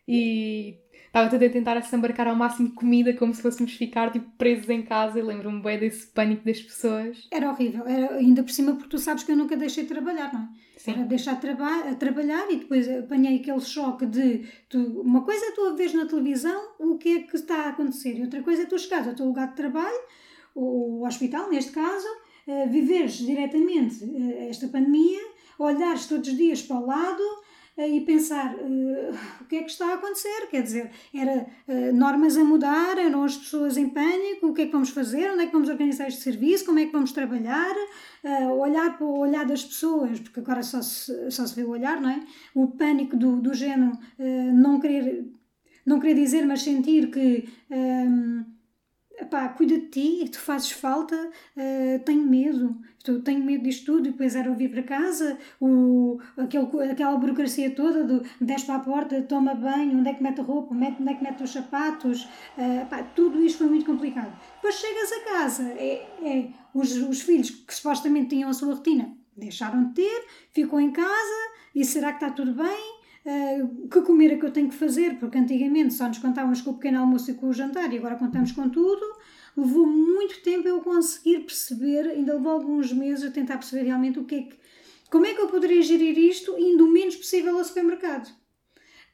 e 0.05 0.77
estava 1.09 1.29
tudo 1.29 1.43
a 1.43 1.49
tentar 1.49 1.75
assambarcar 1.75 2.27
ao 2.27 2.35
máximo 2.35 2.71
comida, 2.73 3.13
como 3.13 3.33
se 3.33 3.41
fôssemos 3.41 3.73
ficar 3.73 4.11
tipo, 4.11 4.29
presos 4.37 4.69
em 4.69 4.83
casa. 4.83 5.19
E 5.19 5.21
lembro-me 5.21 5.61
bem 5.61 5.79
desse 5.79 6.07
pânico 6.07 6.45
das 6.45 6.61
pessoas. 6.61 7.27
Era 7.31 7.49
horrível, 7.49 7.85
era, 7.87 8.15
ainda 8.15 8.43
por 8.43 8.51
cima, 8.51 8.73
porque 8.73 8.89
tu 8.89 8.99
sabes 8.99 9.23
que 9.23 9.31
eu 9.31 9.35
nunca 9.35 9.57
deixei 9.57 9.83
de 9.83 9.89
trabalhar, 9.89 10.31
não 10.31 10.41
é? 10.41 10.49
Sim. 10.77 10.91
Era 10.91 11.03
deixar 11.03 11.35
de 11.35 11.41
traba 11.41 11.95
trabalhar 11.95 12.49
e 12.49 12.57
depois 12.57 12.87
apanhei 12.87 13.39
aquele 13.39 13.59
choque 13.59 14.05
de 14.05 14.45
tu, 14.69 15.01
uma 15.01 15.25
coisa 15.25 15.47
é 15.47 15.51
tu 15.51 15.61
a 15.67 15.73
ver 15.73 15.93
na 15.93 16.05
televisão 16.05 16.69
o 16.79 16.97
que 16.97 17.09
é 17.09 17.19
que 17.23 17.35
está 17.35 17.65
a 17.65 17.69
acontecer 17.69 18.17
e 18.17 18.21
outra 18.21 18.41
coisa 18.41 18.61
é 18.61 18.65
tu 18.65 18.79
chegares 18.79 19.09
ao 19.09 19.13
teu 19.13 19.25
lugar 19.25 19.49
de 19.49 19.55
trabalho, 19.55 19.99
o 20.55 21.05
hospital 21.05 21.49
neste 21.49 21.71
caso, 21.71 22.07
uh, 22.47 22.69
viveres 22.69 23.15
diretamente 23.17 24.05
uh, 24.05 24.49
esta 24.49 24.69
pandemia, 24.69 25.19
olhares 25.57 26.05
todos 26.05 26.29
os 26.29 26.37
dias 26.37 26.61
para 26.61 26.77
o 26.77 26.85
lado 26.85 27.23
e 27.77 28.01
pensar 28.01 28.55
uh, 28.55 29.15
o 29.41 29.45
que 29.45 29.57
é 29.57 29.63
que 29.63 29.71
está 29.71 29.91
a 29.91 29.93
acontecer, 29.93 30.47
quer 30.49 30.63
dizer, 30.63 30.91
era 31.13 31.47
uh, 31.67 31.93
normas 31.93 32.37
a 32.37 32.43
mudar, 32.43 32.97
eram 32.97 33.23
as 33.23 33.37
pessoas 33.37 33.77
em 33.77 33.89
pânico, 33.89 34.47
o 34.47 34.53
que 34.53 34.63
é 34.63 34.65
que 34.65 34.71
vamos 34.71 34.89
fazer, 34.89 35.31
onde 35.31 35.43
é 35.43 35.45
que 35.45 35.53
vamos 35.53 35.69
organizar 35.69 36.07
este 36.07 36.21
serviço, 36.21 36.65
como 36.65 36.79
é 36.79 36.85
que 36.85 36.91
vamos 36.91 37.11
trabalhar, 37.11 37.73
uh, 38.23 38.51
olhar 38.53 38.97
para 38.97 39.05
o 39.05 39.19
olhar 39.19 39.45
das 39.45 39.63
pessoas, 39.63 40.19
porque 40.19 40.39
agora 40.39 40.61
só 40.61 40.81
se, 40.81 41.31
só 41.31 41.45
se 41.45 41.55
vê 41.55 41.63
o 41.63 41.69
olhar, 41.69 42.01
não 42.01 42.09
é? 42.09 42.21
O 42.53 42.67
pânico 42.67 43.15
do, 43.15 43.39
do 43.39 43.53
género, 43.53 43.97
não 44.53 44.79
querer 44.79 45.25
não 45.85 45.99
querer 45.99 46.13
dizer, 46.13 46.45
mas 46.45 46.61
sentir 46.61 47.09
que 47.09 47.49
pá, 49.25 49.49
cuida 49.49 49.77
de 49.77 49.87
ti, 49.87 50.29
tu 50.31 50.39
fazes 50.39 50.71
falta, 50.71 51.15
uh, 51.15 52.03
tenho 52.05 52.23
medo, 52.23 52.77
tu, 53.03 53.21
tenho 53.21 53.43
medo 53.43 53.63
disto 53.63 53.85
tudo, 53.85 54.07
e 54.07 54.11
depois 54.11 54.35
era 54.35 54.49
ouvir 54.49 54.69
para 54.69 54.83
casa, 54.83 55.37
o, 55.59 56.19
aquele, 56.37 56.91
aquela 56.91 57.17
burocracia 57.17 57.73
toda 57.75 58.03
do 58.03 58.23
desce 58.39 58.65
para 58.65 58.75
a 58.75 58.79
porta, 58.79 59.21
toma 59.23 59.55
banho, 59.55 59.97
onde 59.97 60.09
é 60.09 60.13
que 60.13 60.23
mete 60.23 60.41
a 60.41 60.43
roupa, 60.43 60.73
onde 60.73 60.85
é 60.85 61.13
que 61.13 61.23
mete 61.23 61.43
os 61.43 61.51
sapatos, 61.51 62.23
uh, 62.57 62.85
pá, 62.89 63.03
tudo 63.03 63.41
isto 63.43 63.59
foi 63.59 63.67
muito 63.67 63.85
complicado. 63.85 64.33
Depois 64.55 64.75
chegas 64.75 65.11
a 65.11 65.23
casa, 65.31 65.63
é, 65.63 66.07
é, 66.23 66.49
os, 66.73 66.95
os 66.95 67.21
filhos 67.21 67.49
que 67.49 67.73
supostamente 67.73 68.29
tinham 68.29 68.49
a 68.49 68.53
sua 68.53 68.73
rotina 68.73 69.15
deixaram 69.35 69.85
de 69.85 69.93
ter, 69.93 70.25
ficou 70.51 70.79
em 70.79 70.91
casa, 70.91 71.49
e 71.73 71.85
será 71.85 72.11
que 72.11 72.23
está 72.23 72.31
tudo 72.35 72.53
bem? 72.53 72.98
Uh, 73.29 73.87
que 73.89 74.01
comer 74.01 74.31
é 74.31 74.37
que 74.37 74.45
eu 74.45 74.51
tenho 74.51 74.69
que 74.69 74.75
fazer, 74.75 75.19
porque 75.19 75.37
antigamente 75.37 75.93
só 75.93 76.07
nos 76.07 76.17
contávamos 76.17 76.61
com 76.61 76.71
o 76.71 76.73
pequeno 76.73 77.01
almoço 77.01 77.29
e 77.29 77.35
com 77.35 77.49
o 77.49 77.53
jantar 77.53 77.93
e 77.93 77.97
agora 77.97 78.15
contamos 78.15 78.51
com 78.53 78.67
tudo. 78.69 79.05
Levou 79.55 79.85
muito 79.85 80.41
tempo 80.41 80.67
eu 80.67 80.81
conseguir 80.81 81.41
perceber, 81.41 82.09
ainda 82.09 82.33
levou 82.33 82.53
alguns 82.53 82.91
meses 82.91 83.23
a 83.25 83.31
tentar 83.31 83.57
perceber 83.57 83.83
realmente 83.83 84.17
o 84.17 84.25
que 84.25 84.35
é 84.35 84.41
que. 84.41 84.57
Como 85.11 85.27
é 85.27 85.35
que 85.35 85.41
eu 85.41 85.47
poderia 85.47 85.79
gerir 85.83 86.17
isto 86.17 86.57
indo 86.57 86.85
o 86.85 86.91
menos 86.91 87.15
possível 87.15 87.55
ao 87.55 87.63
supermercado? 87.63 88.33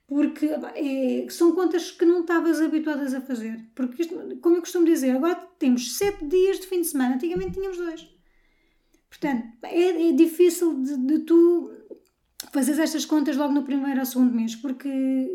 Porque 0.08 0.46
é, 0.46 1.28
são 1.30 1.52
contas 1.54 1.92
que 1.92 2.06
não 2.06 2.22
estavas 2.22 2.62
habituadas 2.62 3.14
a 3.14 3.20
fazer. 3.20 3.60
Porque, 3.76 4.04
isto, 4.04 4.16
como 4.40 4.56
eu 4.56 4.62
costumo 4.62 4.86
dizer, 4.86 5.12
agora 5.12 5.36
temos 5.60 5.98
sete 5.98 6.26
dias 6.26 6.60
de 6.62 6.68
fim 6.68 6.80
de 6.80 6.88
semana, 6.88 7.16
antigamente 7.16 7.54
tínhamos 7.54 7.78
dois. 7.78 8.08
Portanto, 9.10 9.46
é, 9.64 10.10
é 10.10 10.12
difícil 10.14 10.74
de, 10.82 10.98
de 10.98 11.20
tu 11.20 11.72
fazer 12.56 12.82
estas 12.82 13.04
contas 13.04 13.36
logo 13.36 13.54
no 13.54 13.64
primeiro 13.64 14.00
ou 14.00 14.06
segundo 14.06 14.34
mês, 14.34 14.56
porque 14.56 14.88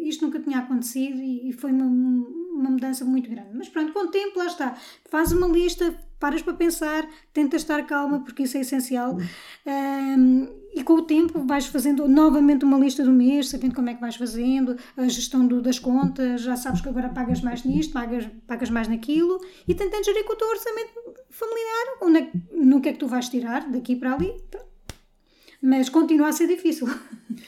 isto 0.03 0.25
nunca 0.25 0.41
tinha 0.41 0.59
acontecido 0.59 1.21
e, 1.21 1.53
foi 1.53 1.71
uma, 1.71 1.85
uma 1.85 2.71
mudança 2.71 3.05
muito 3.05 3.29
grande. 3.29 3.51
Mas 3.53 3.69
pronto, 3.69 3.93
com 3.93 4.07
o 4.07 4.09
tempo, 4.09 4.39
lá 4.39 4.47
está. 4.47 4.75
Faz 5.05 5.31
uma 5.31 5.47
lista, 5.47 5.95
paras 6.19 6.41
para 6.41 6.55
pensar, 6.55 7.07
tenta 7.35 7.57
estar 7.57 7.87
calma, 7.87 8.21
porque 8.21 8.45
isso 8.45 8.57
é 8.57 8.63
essencial. 8.63 9.19
Um, 9.67 10.49
e 10.75 10.83
com 10.83 10.95
o 10.95 11.03
tempo 11.03 11.45
vais 11.45 11.67
fazendo 11.67 12.09
novamente 12.09 12.65
uma 12.65 12.79
lista 12.79 13.05
do 13.05 13.13
mês, 13.13 13.51
sabendo 13.51 13.75
como 13.75 13.91
é 13.91 13.95
que 13.95 14.01
vais 14.01 14.17
fazendo, 14.17 14.79
a 14.97 15.07
gestão 15.07 15.47
do, 15.47 15.61
das 15.61 15.79
contas, 15.79 16.41
já 16.41 16.57
sabes 16.57 16.81
que 16.81 16.89
agora 16.89 17.11
pagas 17.11 17.43
mais 17.43 17.65
nisto, 17.65 17.93
pagas, 17.93 18.27
pagas 18.47 18.71
mais 18.71 18.89
naquilo, 18.89 19.39
e 19.69 19.75
tentando 19.75 20.07
gerir 20.07 20.25
com 20.25 20.33
o 20.33 20.37
teu 20.37 20.49
orçamento 20.49 20.93
familiar, 21.29 21.99
onde 22.01 22.19
é, 22.19 22.31
no 22.65 22.81
que 22.81 22.89
é 22.89 22.93
que 22.95 22.99
tu 22.99 23.07
vais 23.07 23.29
tirar, 23.29 23.69
daqui 23.69 23.95
para 23.95 24.15
ali. 24.15 24.33
Pronto 24.51 24.70
mas 25.63 25.89
continua 25.89 26.29
a 26.29 26.33
ser 26.33 26.47
difícil. 26.47 26.89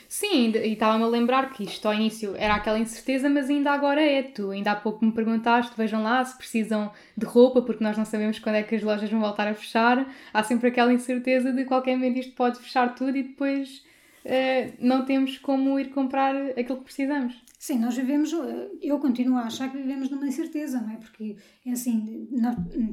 Sim, 0.08 0.52
e 0.54 0.72
estava-me 0.74 1.04
a 1.04 1.06
lembrar 1.06 1.50
que 1.52 1.64
isto 1.64 1.86
ao 1.86 1.94
início 1.94 2.34
era 2.36 2.54
aquela 2.54 2.78
incerteza, 2.78 3.28
mas 3.28 3.48
ainda 3.48 3.72
agora 3.72 4.02
é. 4.02 4.22
Tu 4.22 4.50
ainda 4.50 4.72
há 4.72 4.76
pouco 4.76 5.04
me 5.04 5.12
perguntaste, 5.12 5.72
vejam 5.76 6.02
lá 6.02 6.24
se 6.24 6.36
precisam 6.36 6.92
de 7.16 7.24
roupa, 7.24 7.62
porque 7.62 7.82
nós 7.82 7.96
não 7.96 8.04
sabemos 8.04 8.38
quando 8.38 8.56
é 8.56 8.62
que 8.62 8.74
as 8.74 8.82
lojas 8.82 9.10
vão 9.10 9.20
voltar 9.20 9.48
a 9.48 9.54
fechar. 9.54 10.06
Há 10.32 10.42
sempre 10.42 10.68
aquela 10.68 10.92
incerteza 10.92 11.52
de 11.52 11.64
qualquer 11.64 11.96
momento 11.96 12.18
isto 12.18 12.34
pode 12.34 12.58
fechar 12.58 12.94
tudo 12.94 13.16
e 13.16 13.22
depois 13.22 13.84
uh, 14.24 14.72
não 14.78 15.04
temos 15.04 15.38
como 15.38 15.78
ir 15.80 15.88
comprar 15.90 16.34
aquilo 16.50 16.78
que 16.78 16.84
precisamos. 16.84 17.34
Sim, 17.62 17.78
nós 17.78 17.94
vivemos, 17.94 18.32
eh, 18.32 18.70
eu 18.82 18.98
continuo 18.98 19.38
a 19.38 19.42
achar 19.42 19.70
que 19.70 19.76
vivemos 19.76 20.10
numa 20.10 20.26
incerteza, 20.26 20.80
não 20.80 20.90
é? 20.90 20.96
Porque, 20.96 21.36
é 21.64 21.70
assim, 21.70 22.28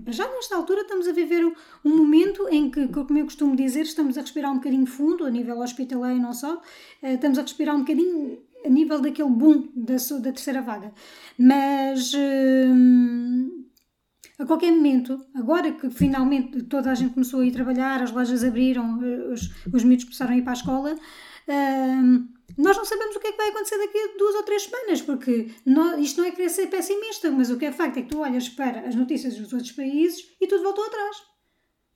já 0.05 0.29
nesta 0.29 0.55
altura 0.55 0.82
estamos 0.82 1.08
a 1.08 1.12
viver 1.12 1.43
um 1.84 1.97
momento 1.97 2.47
em 2.49 2.69
que, 2.69 2.88
como 2.88 3.17
eu 3.17 3.25
costumo 3.25 3.55
dizer, 3.55 3.82
estamos 3.82 4.15
a 4.15 4.21
respirar 4.21 4.51
um 4.51 4.58
bocadinho 4.58 4.86
fundo, 4.86 5.25
a 5.25 5.32
nível 5.32 5.58
hospitalar 5.58 6.15
e 6.15 6.19
não 6.19 6.34
só, 6.34 6.62
eh, 7.01 7.15
estamos 7.15 7.39
a 7.39 7.41
respirar 7.41 7.75
um 7.75 7.79
bocadinho 7.79 8.38
a 8.63 8.69
nível 8.69 9.01
daquele 9.01 9.32
boom 9.32 9.69
da, 9.75 9.95
da 9.95 10.32
terceira 10.32 10.62
vaga. 10.62 10.93
Mas. 11.36 12.13
Hum, 12.13 13.65
a 14.38 14.45
qualquer 14.45 14.71
momento, 14.71 15.19
agora 15.34 15.71
que 15.71 15.89
finalmente 15.89 16.63
toda 16.63 16.91
a 16.91 16.95
gente 16.95 17.13
começou 17.13 17.41
a 17.41 17.45
ir 17.45 17.51
trabalhar, 17.51 18.03
as 18.03 18.12
lojas 18.12 18.43
abriram, 18.43 18.99
os, 19.34 19.51
os 19.73 19.84
miúdos 19.84 20.05
começaram 20.05 20.34
a 20.34 20.38
ir 20.38 20.43
para 20.43 20.51
a 20.51 20.53
escola, 20.53 20.95
nós 22.57 22.75
não 22.75 22.85
sabemos 22.85 23.15
o 23.15 23.19
que 23.19 23.27
é 23.27 23.31
que 23.31 23.38
vai 23.38 23.49
acontecer 23.49 23.77
daqui 23.77 23.97
a 23.97 24.17
duas 24.17 24.35
ou 24.35 24.43
três 24.43 24.63
semanas, 24.63 25.01
porque 25.01 25.49
não, 25.65 25.99
isto 25.99 26.19
não 26.19 26.27
é 26.27 26.31
querer 26.31 26.49
ser 26.49 26.67
pessimista, 26.67 27.31
mas 27.31 27.49
o 27.49 27.57
que 27.57 27.65
é 27.65 27.71
facto 27.71 27.97
é 27.97 28.01
que 28.01 28.09
tu 28.09 28.19
olhas 28.19 28.49
para 28.49 28.81
as 28.81 28.95
notícias 28.95 29.35
dos 29.38 29.53
outros 29.53 29.71
países 29.71 30.35
e 30.39 30.47
tudo 30.47 30.63
voltou 30.63 30.85
atrás. 30.85 31.29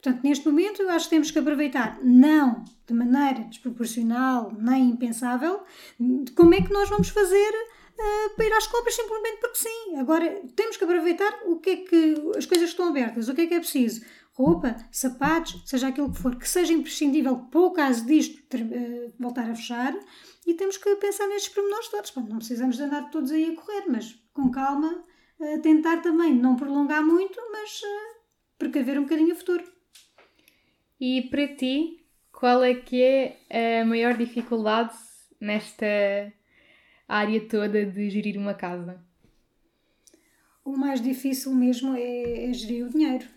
Portanto, 0.02 0.24
neste 0.24 0.46
momento, 0.46 0.82
eu 0.82 0.90
acho 0.90 1.06
que 1.06 1.12
temos 1.12 1.32
que 1.32 1.40
aproveitar, 1.40 1.98
não 2.04 2.64
de 2.86 2.94
maneira 2.94 3.46
desproporcional 3.50 4.52
nem 4.60 4.90
impensável, 4.90 5.62
como 6.36 6.54
é 6.54 6.62
que 6.62 6.74
nós 6.74 6.90
vamos 6.90 7.08
fazer 7.08 7.52
uh, 7.52 8.36
para 8.36 8.46
ir 8.46 8.54
às 8.54 8.68
compras 8.68 8.96
simplesmente 8.96 9.38
porque 9.40 9.58
sim. 9.58 9.96
Agora, 9.98 10.42
temos 10.56 10.76
que 10.76 10.84
aproveitar 10.84 11.40
o 11.46 11.58
que 11.58 11.70
é 11.70 11.76
que 11.78 12.16
as 12.38 12.46
coisas 12.46 12.70
estão 12.70 12.90
abertas, 12.90 13.30
o 13.30 13.34
que 13.34 13.42
é 13.42 13.48
que 13.48 13.54
é 13.54 13.60
preciso 13.60 14.02
roupa, 14.34 14.76
sapatos, 14.92 15.62
seja 15.66 15.88
aquilo 15.88 16.12
que 16.12 16.18
for, 16.18 16.36
que 16.36 16.50
seja 16.50 16.74
imprescindível 16.74 17.38
para 17.38 17.62
o 17.62 17.72
caso 17.72 18.06
disto 18.06 18.40
uh, 18.58 19.14
voltar 19.20 19.50
a 19.50 19.56
fechar, 19.56 19.94
e 20.46 20.54
temos 20.56 20.78
que 20.78 20.96
pensar 20.96 21.28
nestes 21.28 21.54
pormenores 21.54 21.88
todos. 21.88 22.12
Bom, 22.12 22.22
não 22.22 22.38
precisamos 22.38 22.76
de 22.76 22.84
andar 22.84 23.10
todos 23.10 23.32
aí 23.32 23.52
a 23.52 23.56
correr, 23.56 23.86
mas 23.88 24.14
com 24.34 24.50
calma, 24.50 25.04
uh, 25.40 25.62
tentar 25.62 26.02
também 26.02 26.34
não 26.34 26.56
prolongar 26.56 27.06
muito, 27.06 27.40
mas 27.52 27.82
uh, 27.82 28.20
precaver 28.58 29.00
um 29.00 29.04
bocadinho 29.04 29.34
o 29.34 29.38
futuro. 29.38 29.64
E 31.00 31.22
para 31.24 31.48
ti, 31.56 32.04
qual 32.32 32.64
é 32.64 32.74
que 32.74 33.02
é 33.50 33.82
a 33.82 33.86
maior 33.86 34.18
dificuldade 34.18 34.94
nesta 35.40 35.86
área 37.08 37.48
toda 37.48 37.86
de 37.86 38.10
gerir 38.10 38.38
uma 38.38 38.54
casa? 38.54 39.04
O 40.66 40.78
mais 40.78 41.02
difícil 41.02 41.54
mesmo 41.54 41.94
é, 41.96 42.50
é 42.50 42.54
gerir 42.54 42.86
o 42.86 42.90
dinheiro 42.90 43.28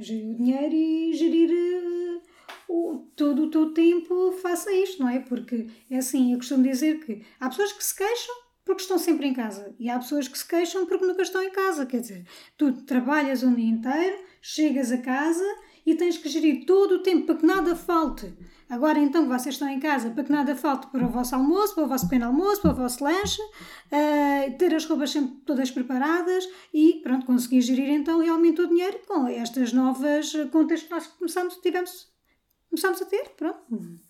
gerir 0.00 0.30
o 0.30 0.34
dinheiro 0.34 0.74
e 0.74 1.12
gerir 1.14 1.50
uh, 1.50 2.22
o, 2.68 2.98
todo 3.14 3.44
o 3.44 3.50
teu 3.50 3.72
tempo 3.72 4.32
faça 4.42 4.72
isto, 4.72 5.02
não 5.02 5.08
é? 5.08 5.20
Porque 5.20 5.66
é 5.90 5.98
assim, 5.98 6.32
eu 6.32 6.38
costumo 6.38 6.62
dizer 6.62 7.04
que 7.04 7.22
há 7.38 7.48
pessoas 7.48 7.72
que 7.72 7.84
se 7.84 7.96
queixam 7.96 8.34
porque 8.64 8.82
estão 8.82 8.98
sempre 8.98 9.26
em 9.26 9.34
casa 9.34 9.74
e 9.78 9.90
há 9.90 9.98
pessoas 9.98 10.28
que 10.28 10.38
se 10.38 10.46
queixam 10.46 10.86
porque 10.86 11.04
nunca 11.04 11.22
estão 11.22 11.42
em 11.42 11.50
casa. 11.50 11.84
Quer 11.84 12.00
dizer, 12.00 12.26
tu 12.56 12.72
trabalhas 12.84 13.42
um 13.42 13.54
dia 13.54 13.68
inteiro, 13.68 14.18
chegas 14.40 14.92
a 14.92 14.98
casa 14.98 15.44
e 15.84 15.94
tens 15.94 16.18
que 16.18 16.28
gerir 16.28 16.64
todo 16.66 16.96
o 16.96 17.02
tempo 17.02 17.26
para 17.26 17.36
que 17.36 17.46
nada 17.46 17.74
falte. 17.74 18.32
Agora 18.68 18.98
então 18.98 19.24
que 19.24 19.28
vocês 19.28 19.54
estão 19.54 19.68
em 19.68 19.78
casa, 19.78 20.10
para 20.10 20.24
que 20.24 20.32
nada 20.32 20.56
falte 20.56 20.86
para 20.86 21.04
o 21.04 21.08
vosso 21.08 21.34
almoço, 21.34 21.74
para 21.74 21.84
o 21.84 21.88
vosso 21.88 22.08
pequeno 22.08 22.26
almoço, 22.26 22.62
para 22.62 22.70
o 22.70 22.74
vosso 22.74 23.04
lanche, 23.04 23.42
uh, 23.42 24.56
ter 24.56 24.74
as 24.74 24.86
roupas 24.86 25.10
sempre 25.10 25.36
todas 25.44 25.70
preparadas 25.70 26.48
e 26.72 27.00
pronto, 27.02 27.26
conseguir 27.26 27.60
gerir 27.60 27.90
então 27.90 28.20
realmente 28.20 28.62
o 28.62 28.66
dinheiro 28.66 28.98
com 29.06 29.26
estas 29.26 29.74
novas 29.74 30.32
contas 30.50 30.82
que 30.82 30.90
nós 30.90 31.06
começamos, 31.06 31.56
tivemos, 31.56 32.08
começamos 32.70 33.02
a 33.02 33.04
ter. 33.04 33.28
Pronto. 33.36 34.00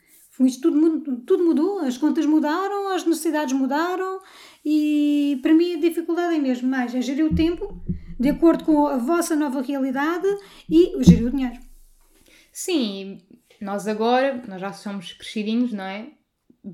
Isto 0.40 0.70
tudo, 0.70 1.16
tudo 1.22 1.44
mudou, 1.44 1.80
as 1.80 1.98
contas 1.98 2.24
mudaram, 2.24 2.88
as 2.88 3.04
necessidades 3.04 3.52
mudaram 3.52 4.20
e 4.64 5.38
para 5.42 5.52
mim 5.52 5.74
a 5.74 5.80
dificuldade 5.80 6.36
é 6.36 6.38
mesmo 6.38 6.68
mais 6.68 6.94
é 6.94 7.02
gerir 7.02 7.26
o 7.26 7.34
tempo 7.34 7.82
de 8.22 8.28
acordo 8.28 8.64
com 8.64 8.86
a 8.86 8.98
vossa 8.98 9.34
nova 9.34 9.60
realidade 9.60 10.28
e 10.70 11.02
gerir 11.02 11.26
o 11.26 11.30
dinheiro. 11.30 11.58
Sim, 12.52 13.18
nós 13.60 13.88
agora, 13.88 14.40
nós 14.46 14.60
já 14.60 14.72
somos 14.72 15.12
crescidinhos, 15.12 15.72
não 15.72 15.84
é? 15.84 16.06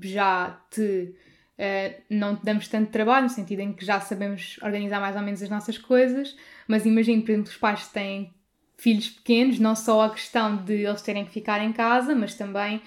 Já 0.03 0.61
te. 0.69 1.15
Uh, 1.57 2.01
não 2.09 2.37
te 2.37 2.45
damos 2.45 2.67
tanto 2.67 2.91
trabalho, 2.91 3.23
no 3.23 3.29
sentido 3.29 3.61
em 3.61 3.73
que 3.73 3.83
já 3.83 3.99
sabemos 3.99 4.59
organizar 4.61 5.01
mais 5.01 5.15
ou 5.15 5.21
menos 5.23 5.41
as 5.41 5.49
nossas 5.49 5.77
coisas, 5.77 6.37
mas 6.67 6.85
imagino, 6.85 7.21
por 7.23 7.31
exemplo, 7.31 7.49
os 7.49 7.57
pais 7.57 7.87
têm 7.87 8.33
filhos 8.77 9.09
pequenos, 9.09 9.59
não 9.59 9.75
só 9.75 10.03
a 10.03 10.09
questão 10.11 10.55
de 10.63 10.85
eles 10.85 11.01
terem 11.01 11.25
que 11.25 11.33
ficar 11.33 11.61
em 11.61 11.73
casa, 11.73 12.15
mas 12.15 12.35
também 12.35 12.81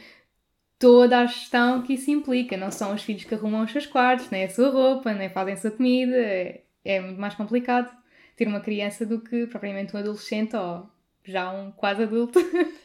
toda 0.79 1.19
a 1.19 1.27
gestão 1.27 1.83
que 1.83 1.95
isso 1.95 2.11
implica. 2.11 2.57
Não 2.57 2.71
são 2.71 2.95
os 2.95 3.03
filhos 3.03 3.25
que 3.25 3.35
arrumam 3.35 3.65
os 3.65 3.73
seus 3.73 3.87
quartos, 3.87 4.31
nem 4.31 4.45
a 4.45 4.51
sua 4.51 4.71
roupa, 4.71 5.13
nem 5.13 5.29
fazem 5.29 5.55
a 5.55 5.57
sua 5.57 5.73
comida. 5.73 6.17
É, 6.17 6.63
é 6.85 7.01
muito 7.01 7.21
mais 7.21 7.35
complicado 7.35 8.02
ter 8.37 8.47
uma 8.47 8.61
criança 8.61 9.05
do 9.07 9.21
que 9.21 9.47
propriamente 9.47 9.95
um 9.95 9.99
adolescente 9.99 10.57
ou 10.57 10.87
já 11.25 11.51
um 11.51 11.71
quase 11.73 12.03
adulto. 12.03 12.39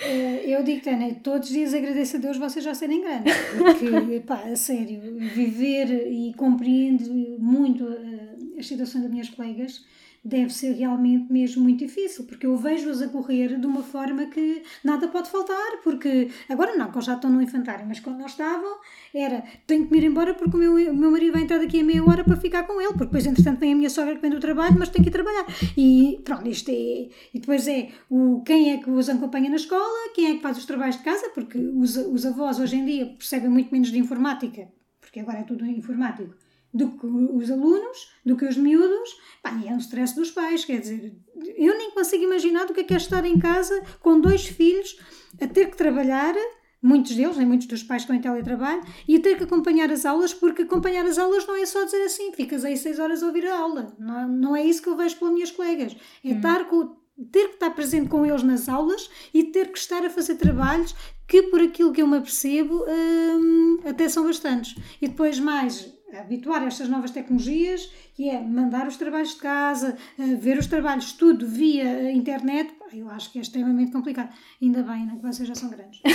Eh, 0.00 0.44
eu 0.46 0.62
digo, 0.62 0.80
Tânia, 0.80 1.12
todos 1.16 1.48
os 1.48 1.54
dias 1.54 1.74
agradeço 1.74 2.18
a 2.18 2.20
Deus 2.20 2.36
vocês 2.36 2.64
já 2.64 2.72
serem 2.72 3.02
grandes, 3.02 3.34
porque, 3.58 4.20
pá, 4.24 4.44
a 4.44 4.54
sério, 4.54 5.00
viver 5.34 6.06
e 6.08 6.32
compreendo 6.34 7.12
muito 7.40 7.84
eh, 7.84 8.60
as 8.60 8.66
situações 8.68 9.02
das 9.02 9.10
minhas 9.10 9.28
colegas 9.28 9.84
deve 10.24 10.52
ser 10.52 10.72
realmente 10.72 11.32
mesmo 11.32 11.62
muito 11.62 11.84
difícil, 11.84 12.24
porque 12.24 12.46
eu 12.46 12.56
vejo-as 12.56 13.02
a 13.02 13.08
correr 13.08 13.58
de 13.58 13.66
uma 13.66 13.82
forma 13.82 14.26
que 14.26 14.62
nada 14.84 15.08
pode 15.08 15.30
faltar, 15.30 15.80
porque 15.82 16.28
agora 16.48 16.76
não, 16.76 16.90
quando 16.90 17.04
já 17.04 17.14
estão 17.14 17.30
no 17.30 17.40
infantário, 17.40 17.86
mas 17.86 18.00
quando 18.00 18.18
nós 18.18 18.32
estavam, 18.32 18.78
era 19.14 19.42
tenho 19.66 19.86
que 19.86 19.92
me 19.92 19.98
ir 19.98 20.04
embora 20.04 20.34
porque 20.34 20.56
o 20.56 20.58
meu, 20.58 20.74
o 20.74 20.96
meu 20.96 21.10
marido 21.10 21.32
vai 21.32 21.42
entrar 21.42 21.58
daqui 21.58 21.80
a 21.80 21.84
meia 21.84 22.04
hora 22.04 22.24
para 22.24 22.36
ficar 22.36 22.64
com 22.64 22.80
ele, 22.80 22.90
porque 22.90 23.06
depois, 23.06 23.26
entretanto, 23.26 23.60
vem 23.60 23.72
a 23.72 23.76
minha 23.76 23.90
sogra 23.90 24.14
que 24.14 24.20
vem 24.20 24.30
do 24.30 24.40
trabalho, 24.40 24.76
mas 24.78 24.88
tem 24.88 25.02
que 25.02 25.08
ir 25.08 25.12
trabalhar. 25.12 25.46
E 25.76 26.20
pronto, 26.24 26.48
isto 26.48 26.70
é. 26.70 27.08
E 27.34 27.38
depois 27.38 27.66
é 27.68 27.88
o, 28.10 28.42
quem 28.42 28.72
é 28.72 28.78
que 28.78 28.90
os 28.90 29.08
acompanha 29.08 29.50
na 29.50 29.56
escola, 29.56 30.12
quem 30.14 30.26
é 30.26 30.34
que 30.36 30.42
faz 30.42 30.58
os 30.58 30.66
trabalhos 30.66 30.96
de 30.96 31.02
casa, 31.02 31.30
porque 31.34 31.58
os, 31.58 31.96
os 31.96 32.26
avós 32.26 32.58
hoje 32.58 32.76
em 32.76 32.84
dia 32.84 33.06
percebem 33.06 33.48
muito 33.48 33.70
menos 33.72 33.90
de 33.90 33.98
informática, 33.98 34.68
porque 35.00 35.20
agora 35.20 35.38
é 35.38 35.42
tudo 35.42 35.64
informático 35.66 36.34
do 36.72 36.90
que 36.90 37.06
os 37.06 37.50
alunos, 37.50 38.12
do 38.24 38.36
que 38.36 38.44
os 38.44 38.56
miúdos, 38.56 39.10
pá, 39.42 39.58
e 39.62 39.68
é 39.68 39.72
um 39.72 39.78
stress 39.78 40.14
dos 40.14 40.30
pais, 40.30 40.64
quer 40.64 40.80
dizer, 40.80 41.16
eu 41.56 41.76
nem 41.76 41.90
consigo 41.92 42.24
imaginar 42.24 42.66
do 42.66 42.74
que 42.74 42.80
é, 42.80 42.84
que 42.84 42.94
é 42.94 42.96
estar 42.96 43.24
em 43.24 43.38
casa 43.38 43.82
com 44.00 44.20
dois 44.20 44.46
filhos 44.46 44.98
a 45.40 45.46
ter 45.46 45.70
que 45.70 45.76
trabalhar, 45.76 46.34
muitos 46.82 47.14
deles, 47.14 47.36
nem 47.36 47.46
muitos 47.46 47.66
dos 47.66 47.82
pais 47.82 48.02
estão 48.02 48.14
em 48.14 48.20
teletrabalho, 48.20 48.82
e 49.06 49.16
a 49.16 49.20
ter 49.20 49.36
que 49.36 49.44
acompanhar 49.44 49.90
as 49.90 50.04
aulas, 50.04 50.34
porque 50.34 50.62
acompanhar 50.62 51.06
as 51.06 51.18
aulas 51.18 51.46
não 51.46 51.56
é 51.56 51.64
só 51.64 51.84
dizer 51.84 52.02
assim, 52.02 52.32
ficas 52.32 52.64
aí 52.64 52.76
seis 52.76 52.98
horas 52.98 53.22
a 53.22 53.26
ouvir 53.26 53.46
a 53.46 53.58
aula, 53.58 53.96
não, 53.98 54.28
não 54.28 54.56
é 54.56 54.64
isso 54.64 54.82
que 54.82 54.88
eu 54.88 54.96
vejo 54.96 55.16
pelas 55.16 55.34
minhas 55.34 55.50
colegas, 55.50 55.96
é 56.22 56.28
hum. 56.28 56.36
estar 56.36 56.68
com, 56.68 56.96
ter 57.32 57.48
que 57.48 57.54
estar 57.54 57.70
presente 57.70 58.08
com 58.08 58.24
eles 58.24 58.42
nas 58.42 58.68
aulas 58.68 59.10
e 59.34 59.44
ter 59.44 59.72
que 59.72 59.78
estar 59.78 60.04
a 60.04 60.10
fazer 60.10 60.36
trabalhos 60.36 60.94
que, 61.26 61.42
por 61.44 61.60
aquilo 61.60 61.92
que 61.92 62.00
eu 62.00 62.06
me 62.06 62.18
apercebo, 62.18 62.84
hum, 62.88 63.80
até 63.84 64.08
são 64.08 64.24
bastantes. 64.24 64.76
E 65.02 65.08
depois 65.08 65.38
mais 65.38 65.97
habituar 66.12 66.62
a 66.62 66.66
estas 66.66 66.88
novas 66.88 67.10
tecnologias, 67.10 67.92
que 68.14 68.28
é 68.28 68.40
mandar 68.40 68.86
os 68.86 68.96
trabalhos 68.96 69.34
de 69.34 69.36
casa, 69.36 69.96
eh, 70.18 70.34
ver 70.34 70.58
os 70.58 70.66
trabalhos 70.66 71.12
tudo 71.12 71.46
via 71.46 72.10
internet, 72.12 72.74
eu 72.92 73.08
acho 73.10 73.30
que 73.30 73.38
é 73.38 73.42
extremamente 73.42 73.92
complicado. 73.92 74.34
Ainda 74.60 74.82
bem 74.82 75.06
né, 75.06 75.16
que 75.16 75.26
vocês 75.26 75.46
já 75.46 75.54
são 75.54 75.70
grandes. 75.70 76.00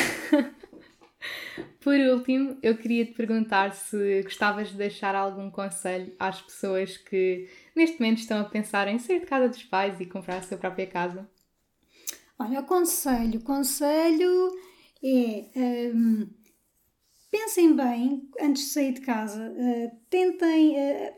Por 1.80 2.00
último, 2.00 2.58
eu 2.62 2.78
queria 2.78 3.06
te 3.06 3.14
perguntar 3.14 3.74
se 3.74 4.22
gostavas 4.24 4.70
de 4.70 4.78
deixar 4.78 5.16
algum 5.16 5.52
conselho 5.52 6.14
às 6.18 6.42
pessoas 6.42 6.98
que 6.98 7.50
neste 7.76 8.00
momento 8.00 8.20
estão 8.20 8.40
a 8.40 8.46
pensar 8.46 8.88
em 8.88 8.98
sair 8.98 9.20
de 9.20 9.26
casa 9.26 9.50
dos 9.50 9.64
pais 9.64 10.00
e 10.00 10.06
comprar 10.06 10.38
a 10.38 10.42
sua 10.42 10.58
própria 10.58 10.88
casa. 10.88 11.30
Olha, 12.40 12.62
o 12.62 12.66
conselho, 12.66 13.42
conselho 13.42 14.52
é. 15.04 15.92
Pensem 17.54 17.76
bem 17.76 18.28
antes 18.42 18.64
de 18.64 18.70
sair 18.70 18.94
de 18.94 19.02
casa, 19.02 19.40
uh, 19.40 19.92
tentem 20.10 20.72
uh, 20.72 21.14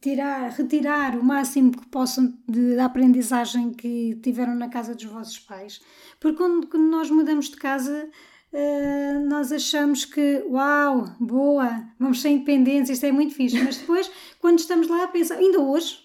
tirar, 0.00 0.48
retirar 0.50 1.18
o 1.18 1.24
máximo 1.24 1.72
que 1.72 1.88
possam 1.88 2.38
de, 2.48 2.76
da 2.76 2.84
aprendizagem 2.84 3.72
que 3.72 4.14
tiveram 4.22 4.54
na 4.54 4.68
casa 4.68 4.94
dos 4.94 5.06
vossos 5.06 5.40
pais, 5.40 5.80
porque 6.20 6.38
quando, 6.38 6.68
quando 6.68 6.84
nós 6.84 7.10
mudamos 7.10 7.50
de 7.50 7.56
casa 7.56 8.08
uh, 8.52 9.28
nós 9.28 9.50
achamos 9.50 10.04
que 10.04 10.44
uau, 10.48 11.12
boa, 11.18 11.84
vamos 11.98 12.22
ser 12.22 12.28
independentes, 12.28 12.88
isto 12.88 13.06
é 13.06 13.10
muito 13.10 13.34
fixe, 13.34 13.60
mas 13.60 13.78
depois 13.78 14.08
quando 14.38 14.60
estamos 14.60 14.86
lá 14.86 15.08
pensa, 15.08 15.34
ainda 15.34 15.60
hoje 15.60 15.98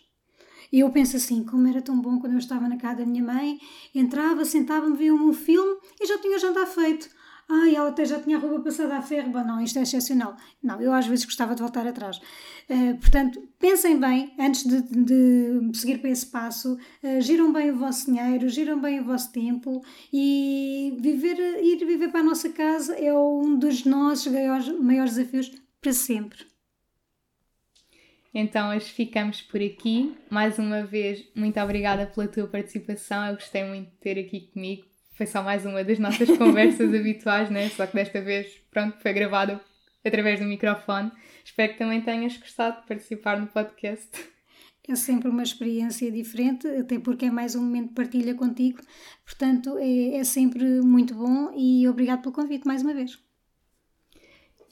eu 0.72 0.90
penso 0.90 1.18
assim, 1.18 1.44
como 1.44 1.68
era 1.68 1.84
tão 1.84 2.02
bom 2.02 2.18
quando 2.18 2.34
eu 2.34 2.40
estava 2.40 2.68
na 2.68 2.78
casa 2.78 2.96
da 2.96 3.06
minha 3.06 3.24
mãe, 3.24 3.60
entrava, 3.94 4.44
sentava-me, 4.44 4.98
via 4.98 5.14
um 5.14 5.32
filme 5.34 5.78
e 6.02 6.08
já 6.08 6.18
tinha 6.18 6.36
o 6.36 6.40
jantar 6.40 6.66
feito 6.66 7.08
Ai, 7.50 7.76
ela 7.76 7.90
até 7.90 8.06
já 8.06 8.20
tinha 8.20 8.38
a 8.38 8.40
roupa 8.40 8.62
passada 8.62 8.98
a 8.98 9.02
ferro. 9.02 9.32
Bom, 9.32 9.44
não, 9.44 9.62
isto 9.62 9.78
é 9.78 9.82
excepcional. 9.82 10.36
Não, 10.62 10.82
eu 10.82 10.94
às 10.94 11.06
vezes 11.06 11.26
gostava 11.26 11.54
de 11.54 11.62
voltar 11.62 11.86
atrás. 11.86 12.18
Uh, 12.70 12.98
portanto, 13.00 13.42
pensem 13.60 14.00
bem 14.00 14.34
antes 14.40 14.64
de, 14.64 14.82
de, 14.82 15.78
seguir 15.78 16.00
para 16.00 16.10
esse 16.10 16.26
passo. 16.26 16.78
Uh, 17.04 17.22
giram 17.22 17.52
bem 17.52 17.72
o 17.72 17.78
vosso 17.78 18.12
dinheiro, 18.12 18.48
giram 18.48 18.80
bem 18.80 19.02
o 19.02 19.04
vosso 19.04 19.32
tempo 19.32 19.84
e 20.12 20.96
viver, 21.00 21.38
ir 21.64 21.86
viver 21.86 22.10
para 22.10 22.22
a 22.22 22.24
nossa 22.24 22.50
casa 22.50 22.96
é 22.96 23.14
um 23.14 23.58
dos 23.58 23.84
nossos 23.84 24.32
maiores, 24.32 24.68
maiores 24.80 25.16
desafios 25.16 25.52
para 25.82 25.92
sempre. 25.92 26.46
Então, 28.34 28.76
hoje 28.76 28.86
ficamos 28.86 29.42
por 29.42 29.62
aqui. 29.62 30.16
Mais 30.30 30.58
uma 30.58 30.84
vez, 30.84 31.24
muito 31.36 31.60
obrigada 31.60 32.08
pela 32.08 32.28
tua 32.28 32.48
participação. 32.48 33.28
Eu 33.28 33.36
gostei 33.36 33.64
muito 33.64 33.92
de 33.92 33.98
ter 33.98 34.18
aqui 34.18 34.50
comigo 34.52 34.93
foi 35.16 35.26
só 35.26 35.42
mais 35.44 35.66
uma 35.66 35.84
das 35.84 36.00
nossas 36.00 36.30
conversas 36.38 36.94
habituais, 36.94 37.50
né? 37.50 37.70
Só 37.70 37.86
que 37.86 37.96
desta 37.96 38.22
vez, 38.22 38.48
pronto, 38.72 38.98
foi 39.00 39.14
gravado 39.14 39.60
através 40.06 40.40
do 40.40 40.46
microfone. 40.46 41.12
Espero 41.44 41.74
que 41.74 41.80
também 41.80 42.02
tenhas 42.02 42.38
gostado 42.38 42.82
de 42.82 42.88
participar 42.88 43.40
no 43.40 43.48
podcast. 43.48 44.10
É 44.88 44.96
sempre 44.96 45.30
uma 45.30 45.44
experiência 45.44 46.12
diferente, 46.12 46.68
até 46.68 47.00
porque 47.00 47.26
é 47.26 47.32
mais 47.32 47.56
um 47.56 47.62
momento 47.64 47.90
de 47.90 47.94
partilha 47.94 48.36
contigo. 48.36 48.80
Portanto, 49.24 49.78
é, 49.78 50.18
é 50.18 50.24
sempre 50.26 50.82
muito 50.82 51.16
bom 51.16 51.54
e 51.56 51.88
obrigado 51.88 52.22
pelo 52.22 52.34
convite 52.34 52.68
mais 52.68 52.82
uma 52.82 52.94
vez. 52.94 53.18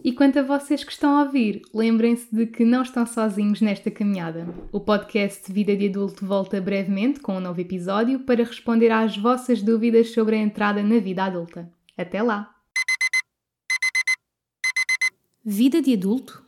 E 0.03 0.11
quanto 0.11 0.39
a 0.39 0.41
vocês 0.41 0.83
que 0.83 0.91
estão 0.91 1.15
a 1.15 1.23
ouvir, 1.23 1.61
lembrem-se 1.71 2.35
de 2.35 2.47
que 2.47 2.65
não 2.65 2.81
estão 2.81 3.05
sozinhos 3.05 3.61
nesta 3.61 3.91
caminhada. 3.91 4.47
O 4.71 4.79
podcast 4.79 5.51
Vida 5.51 5.77
de 5.77 5.89
Adulto 5.89 6.25
volta 6.25 6.59
brevemente 6.59 7.19
com 7.19 7.37
um 7.37 7.39
novo 7.39 7.61
episódio 7.61 8.21
para 8.21 8.43
responder 8.43 8.89
às 8.89 9.15
vossas 9.15 9.61
dúvidas 9.61 10.11
sobre 10.11 10.37
a 10.37 10.39
entrada 10.39 10.81
na 10.81 10.97
vida 10.97 11.23
adulta. 11.23 11.71
Até 11.95 12.23
lá! 12.23 12.55
Vida 15.45 15.81
de 15.81 15.93
Adulto 15.93 16.43